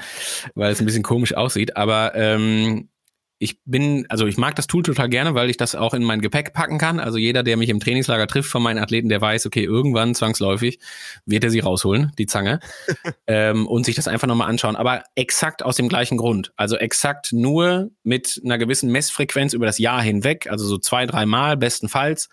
[0.55, 1.77] weil es ein bisschen komisch aussieht aussieht.
[1.77, 2.89] Aber ähm,
[3.41, 6.19] ich bin, also ich mag das Tool total gerne, weil ich das auch in mein
[6.19, 6.99] Gepäck packen kann.
[6.99, 10.79] Also jeder, der mich im Trainingslager trifft von meinen Athleten, der weiß, okay, irgendwann zwangsläufig
[11.25, 12.59] wird er sie rausholen, die Zange,
[13.27, 14.75] ähm, und sich das einfach nochmal anschauen.
[14.75, 16.51] Aber exakt aus dem gleichen Grund.
[16.57, 21.55] Also exakt nur mit einer gewissen Messfrequenz über das Jahr hinweg, also so zwei, dreimal
[21.55, 22.27] bestenfalls,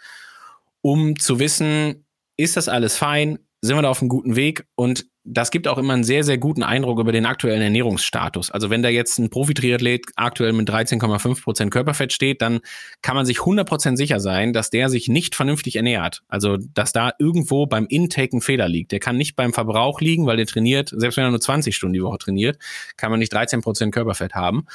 [0.82, 2.04] um zu wissen,
[2.36, 3.38] ist das alles fein?
[3.60, 4.66] Sind wir da auf einem guten Weg?
[4.74, 8.52] Und das gibt auch immer einen sehr, sehr guten Eindruck über den aktuellen Ernährungsstatus.
[8.52, 12.60] Also wenn da jetzt ein Profi-Triathlet aktuell mit 13,5 Prozent Körperfett steht, dann
[13.02, 16.22] kann man sich 100 Prozent sicher sein, dass der sich nicht vernünftig ernährt.
[16.28, 18.92] Also dass da irgendwo beim Intake ein Fehler liegt.
[18.92, 21.94] Der kann nicht beim Verbrauch liegen, weil der trainiert, selbst wenn er nur 20 Stunden
[21.94, 22.58] die Woche trainiert,
[22.96, 24.66] kann man nicht 13 Prozent Körperfett haben.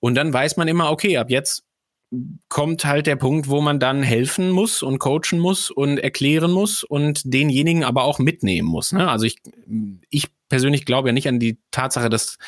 [0.00, 1.64] Und dann weiß man immer, okay, ab jetzt
[2.48, 6.84] kommt halt der Punkt, wo man dann helfen muss und coachen muss und erklären muss
[6.84, 8.92] und denjenigen aber auch mitnehmen muss.
[8.92, 9.08] Ne?
[9.08, 9.36] Also ich,
[10.10, 12.38] ich persönlich glaube ja nicht an die Tatsache, dass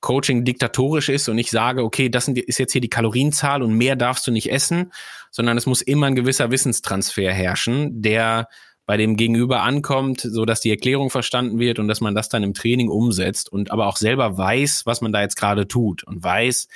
[0.00, 3.96] Coaching diktatorisch ist und ich sage, okay, das ist jetzt hier die Kalorienzahl und mehr
[3.96, 4.92] darfst du nicht essen,
[5.30, 8.48] sondern es muss immer ein gewisser Wissenstransfer herrschen, der
[8.86, 12.44] bei dem Gegenüber ankommt, so dass die Erklärung verstanden wird und dass man das dann
[12.44, 16.22] im Training umsetzt und aber auch selber weiß, was man da jetzt gerade tut und
[16.22, 16.68] weiß,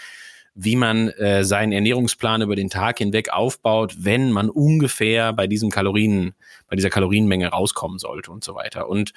[0.55, 5.71] wie man äh, seinen Ernährungsplan über den Tag hinweg aufbaut, wenn man ungefähr bei diesem
[5.71, 6.35] Kalorien,
[6.69, 8.89] bei dieser Kalorienmenge rauskommen sollte und so weiter.
[8.89, 9.13] Und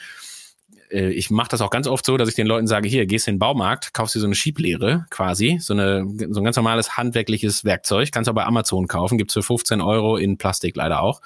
[0.94, 3.28] äh, ich mache das auch ganz oft so, dass ich den Leuten sage, hier, gehst
[3.28, 6.98] in den Baumarkt, kaufst dir so eine Schieblehre quasi, so, eine, so ein ganz normales
[6.98, 11.02] handwerkliches Werkzeug, kannst du auch bei Amazon kaufen, gibt's für 15 Euro in Plastik leider
[11.02, 11.22] auch.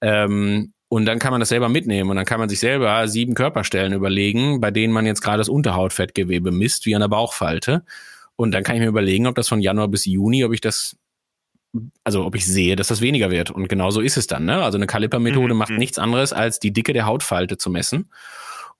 [0.00, 3.34] Ähm, und dann kann man das selber mitnehmen und dann kann man sich selber sieben
[3.34, 7.84] Körperstellen überlegen, bei denen man jetzt gerade das Unterhautfettgewebe misst, wie an der Bauchfalte.
[8.36, 10.96] Und dann kann ich mir überlegen, ob das von Januar bis Juni, ob ich das,
[12.04, 13.50] also ob ich sehe, dass das weniger wird.
[13.50, 14.44] Und genau so ist es dann.
[14.44, 14.62] Ne?
[14.62, 15.58] Also eine Kalipermethode mhm.
[15.58, 15.78] macht mhm.
[15.78, 18.10] nichts anderes, als die Dicke der Hautfalte zu messen.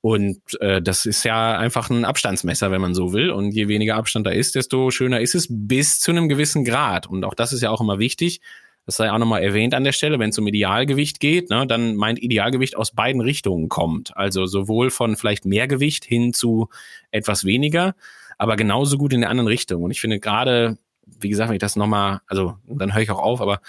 [0.02, 3.30] Und äh, das ist ja einfach ein Abstandsmesser, wenn man so will.
[3.30, 7.06] Und je weniger Abstand da ist, desto schöner ist es bis zu einem gewissen Grad.
[7.06, 8.40] Und auch das ist ja auch immer wichtig.
[8.84, 11.96] Das sei auch nochmal erwähnt an der Stelle, wenn es um Idealgewicht geht, ne, dann
[11.96, 14.16] meint Idealgewicht aus beiden Richtungen kommt.
[14.16, 16.68] Also sowohl von vielleicht mehr Gewicht hin zu
[17.10, 17.96] etwas weniger,
[18.38, 19.82] aber genauso gut in der anderen Richtung.
[19.82, 23.22] Und ich finde gerade, wie gesagt, wenn ich das nochmal, also dann höre ich auch
[23.22, 23.60] auf, aber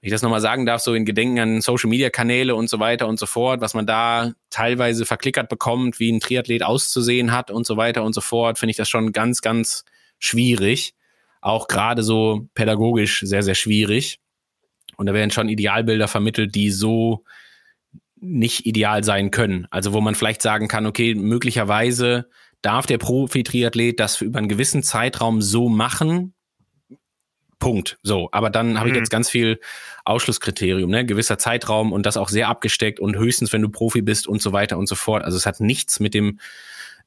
[0.00, 2.80] wenn ich das nochmal sagen darf, so in Gedenken an Social Media Kanäle und so
[2.80, 7.52] weiter und so fort, was man da teilweise verklickert bekommt, wie ein Triathlet auszusehen hat
[7.52, 9.84] und so weiter und so fort, finde ich das schon ganz, ganz
[10.18, 10.94] schwierig.
[11.40, 14.18] Auch gerade so pädagogisch sehr, sehr schwierig.
[14.96, 17.24] Und da werden schon Idealbilder vermittelt, die so
[18.16, 19.68] nicht ideal sein können.
[19.70, 22.28] Also wo man vielleicht sagen kann, okay, möglicherweise
[22.62, 26.34] darf der Profi-Triathlet das für über einen gewissen Zeitraum so machen,
[27.58, 27.98] Punkt.
[28.02, 29.16] So, aber dann habe ich jetzt mhm.
[29.16, 29.60] ganz viel
[30.04, 31.06] Ausschlusskriterium, ne?
[31.06, 34.52] Gewisser Zeitraum und das auch sehr abgesteckt und höchstens, wenn du Profi bist und so
[34.52, 35.22] weiter und so fort.
[35.22, 36.40] Also es hat nichts mit dem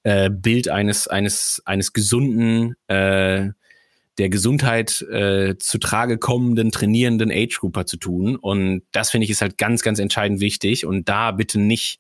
[0.04, 3.50] äh, Bild eines eines eines gesunden äh,
[4.18, 8.38] der Gesundheit äh, zu Trage kommenden, trainierenden Age-Grouper zu tun.
[8.38, 10.86] Und das finde ich ist halt ganz, ganz entscheidend wichtig.
[10.86, 12.00] Und da bitte nicht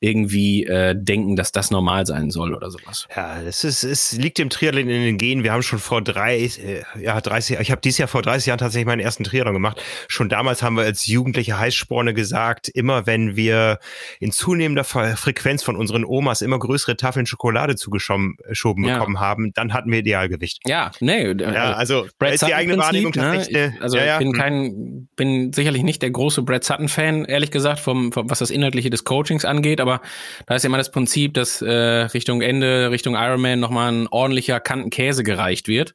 [0.00, 3.06] irgendwie äh, denken, dass das normal sein soll oder sowas.
[3.14, 5.44] Ja, es ist, es liegt dem Triathlon in den Genen.
[5.44, 8.58] Wir haben schon vor drei, äh, ja, 30, ich habe dieses Jahr vor 30 Jahren
[8.58, 9.82] tatsächlich meinen ersten Triathlon gemacht.
[10.08, 13.78] Schon damals haben wir als jugendliche Heißsporne gesagt, immer wenn wir
[14.20, 18.36] in zunehmender Frequenz von unseren Omas immer größere Tafeln Schokolade zugeschoben
[18.84, 18.94] ja.
[18.94, 20.62] bekommen haben, dann hatten wir Idealgewicht.
[20.66, 21.24] Ja, nee.
[21.24, 23.22] Äh, ja, also Brad ist die eigene Wahrnehmung ne?
[23.22, 23.54] tatsächlich.
[23.54, 23.74] Ne?
[23.80, 24.12] Also ja, ja.
[24.14, 28.38] ich bin kein, bin sicherlich nicht der große Brad Sutton-Fan, ehrlich gesagt, vom, vom, was
[28.38, 30.02] das Inhaltliche des Coachings angeht, aber aber
[30.46, 34.60] da ist ja immer das Prinzip, dass äh, Richtung Ende, Richtung Ironman nochmal ein ordentlicher
[34.60, 35.94] Kantenkäse gereicht wird,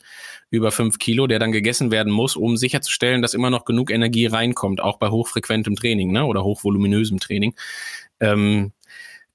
[0.49, 4.25] über fünf Kilo, der dann gegessen werden muss, um sicherzustellen, dass immer noch genug Energie
[4.25, 7.55] reinkommt, auch bei hochfrequentem Training ne, oder hochvoluminösem Training.
[8.19, 8.71] Ähm,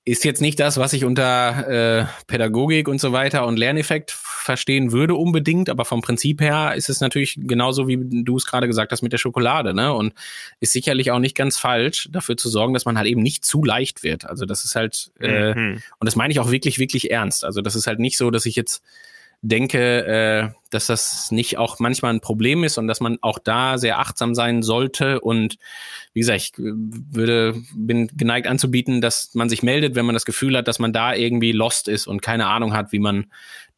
[0.05, 4.93] ist jetzt nicht das, was ich unter äh, Pädagogik und so weiter und Lerneffekt verstehen
[4.93, 8.93] würde unbedingt, aber vom Prinzip her ist es natürlich genauso, wie du es gerade gesagt
[8.93, 9.93] hast mit der Schokolade, ne?
[9.93, 10.15] Und
[10.59, 13.63] ist sicherlich auch nicht ganz falsch, dafür zu sorgen, dass man halt eben nicht zu
[13.63, 14.25] leicht wird.
[14.25, 15.83] Also das ist halt, äh, mhm.
[15.99, 17.45] und das meine ich auch wirklich, wirklich ernst.
[17.45, 18.83] Also das ist halt nicht so, dass ich jetzt
[19.43, 23.79] denke, äh, dass das nicht auch manchmal ein Problem ist und dass man auch da
[23.79, 25.21] sehr achtsam sein sollte.
[25.21, 25.57] Und
[26.13, 30.57] wie gesagt, ich würde, bin geneigt anzubieten, dass man sich meldet, wenn man das Gefühl
[30.57, 33.27] hat, dass man da irgendwie lost ist und keine Ahnung hat, wie man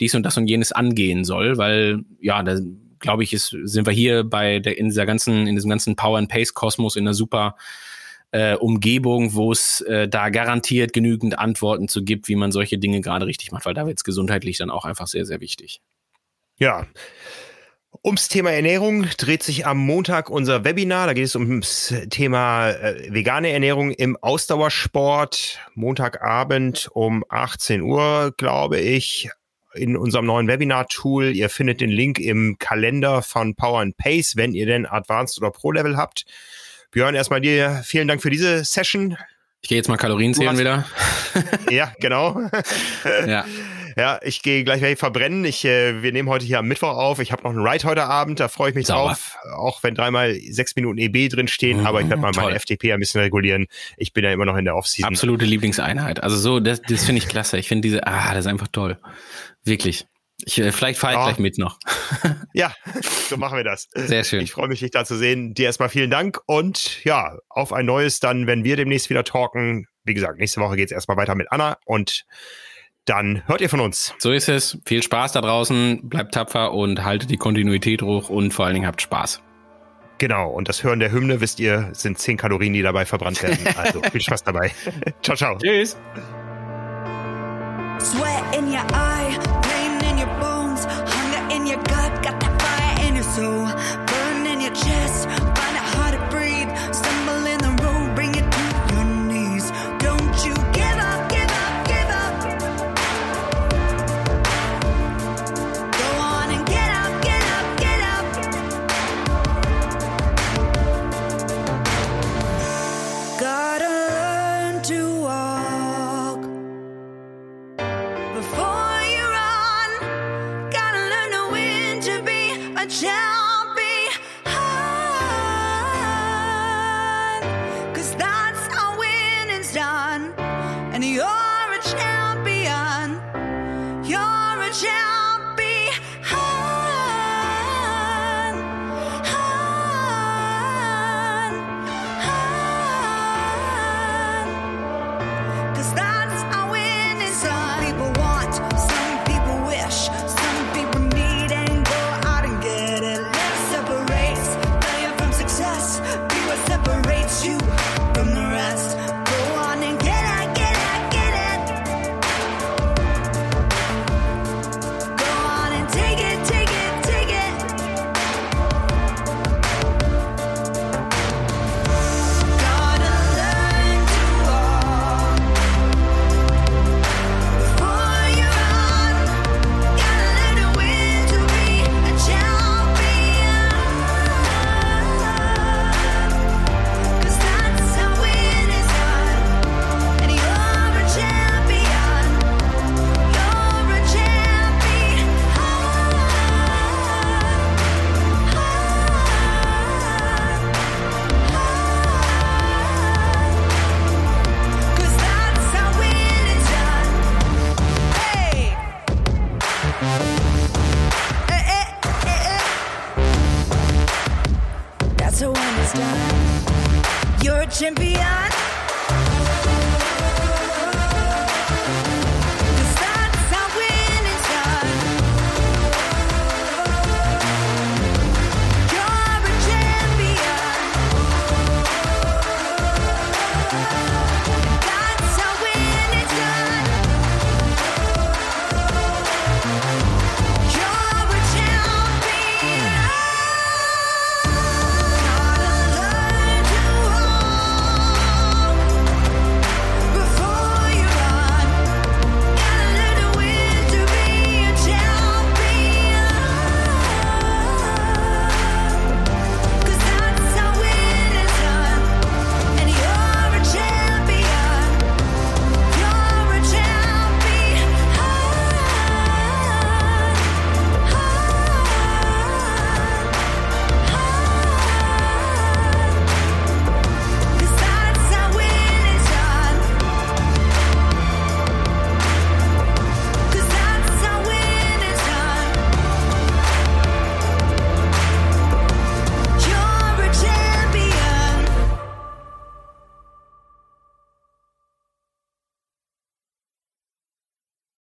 [0.00, 2.58] dies und das und jenes angehen soll, weil ja, da
[2.98, 6.18] glaube ich, ist, sind wir hier bei der in dieser ganzen, in diesem ganzen Power
[6.18, 7.56] and Pace Kosmos in einer super
[8.32, 13.00] äh, Umgebung, wo es äh, da garantiert genügend Antworten zu gibt, wie man solche Dinge
[13.00, 15.80] gerade richtig macht, weil da wird es gesundheitlich dann auch einfach sehr, sehr wichtig.
[16.58, 16.86] Ja.
[18.02, 21.06] Ums Thema Ernährung dreht sich am Montag unser Webinar.
[21.06, 25.60] Da geht es ums Thema äh, vegane Ernährung im Ausdauersport.
[25.74, 29.28] Montagabend um 18 Uhr, glaube ich,
[29.74, 31.36] in unserem neuen Webinar-Tool.
[31.36, 35.50] Ihr findet den Link im Kalender von Power and Pace, wenn ihr denn Advanced oder
[35.50, 36.24] Pro Level habt.
[36.92, 39.16] Björn, erstmal dir vielen Dank für diese Session.
[39.62, 40.84] Ich gehe jetzt mal Kalorien zählen wieder.
[41.70, 42.38] ja, genau.
[43.26, 43.46] ja.
[43.96, 45.44] Ja, ich gehe gleich welche verbrennen.
[45.44, 47.18] Ich, äh, wir nehmen heute hier am Mittwoch auf.
[47.18, 49.10] Ich habe noch einen Ride heute Abend, da freue ich mich Sauber.
[49.10, 49.36] drauf.
[49.54, 52.44] Auch wenn dreimal sechs Minuten EB drin stehen, mhm, aber ich werde mal toll.
[52.44, 53.66] meine FTP ein bisschen regulieren.
[53.96, 55.08] Ich bin ja immer noch in der Offseason.
[55.08, 56.22] Absolute Lieblingseinheit.
[56.22, 57.58] Also so, das, das finde ich klasse.
[57.58, 58.98] Ich finde diese, ah, das ist einfach toll.
[59.64, 60.06] Wirklich.
[60.44, 61.24] Ich, äh, vielleicht fahre ich oh.
[61.24, 61.78] gleich mit noch.
[62.52, 62.74] ja,
[63.28, 63.88] so machen wir das.
[63.94, 64.40] Sehr schön.
[64.42, 65.54] Ich freue mich, dich da zu sehen.
[65.54, 69.86] Dir erstmal vielen Dank und ja, auf ein neues dann, wenn wir demnächst wieder talken.
[70.04, 72.24] Wie gesagt, nächste Woche geht es erstmal weiter mit Anna und
[73.04, 74.14] dann hört ihr von uns.
[74.18, 74.78] So ist es.
[74.84, 78.86] Viel Spaß da draußen, bleibt tapfer und haltet die Kontinuität hoch und vor allen Dingen
[78.86, 79.42] habt Spaß.
[80.18, 83.58] Genau, und das Hören der Hymne, wisst ihr, sind 10 Kalorien, die dabei verbrannt werden.
[83.76, 84.70] Also viel Spaß dabei.
[85.20, 85.58] ciao, ciao.
[85.58, 85.96] Tschüss.
[87.98, 89.36] Sweat in your eye,
[91.62, 94.21] in your gut, got that fire in your soul,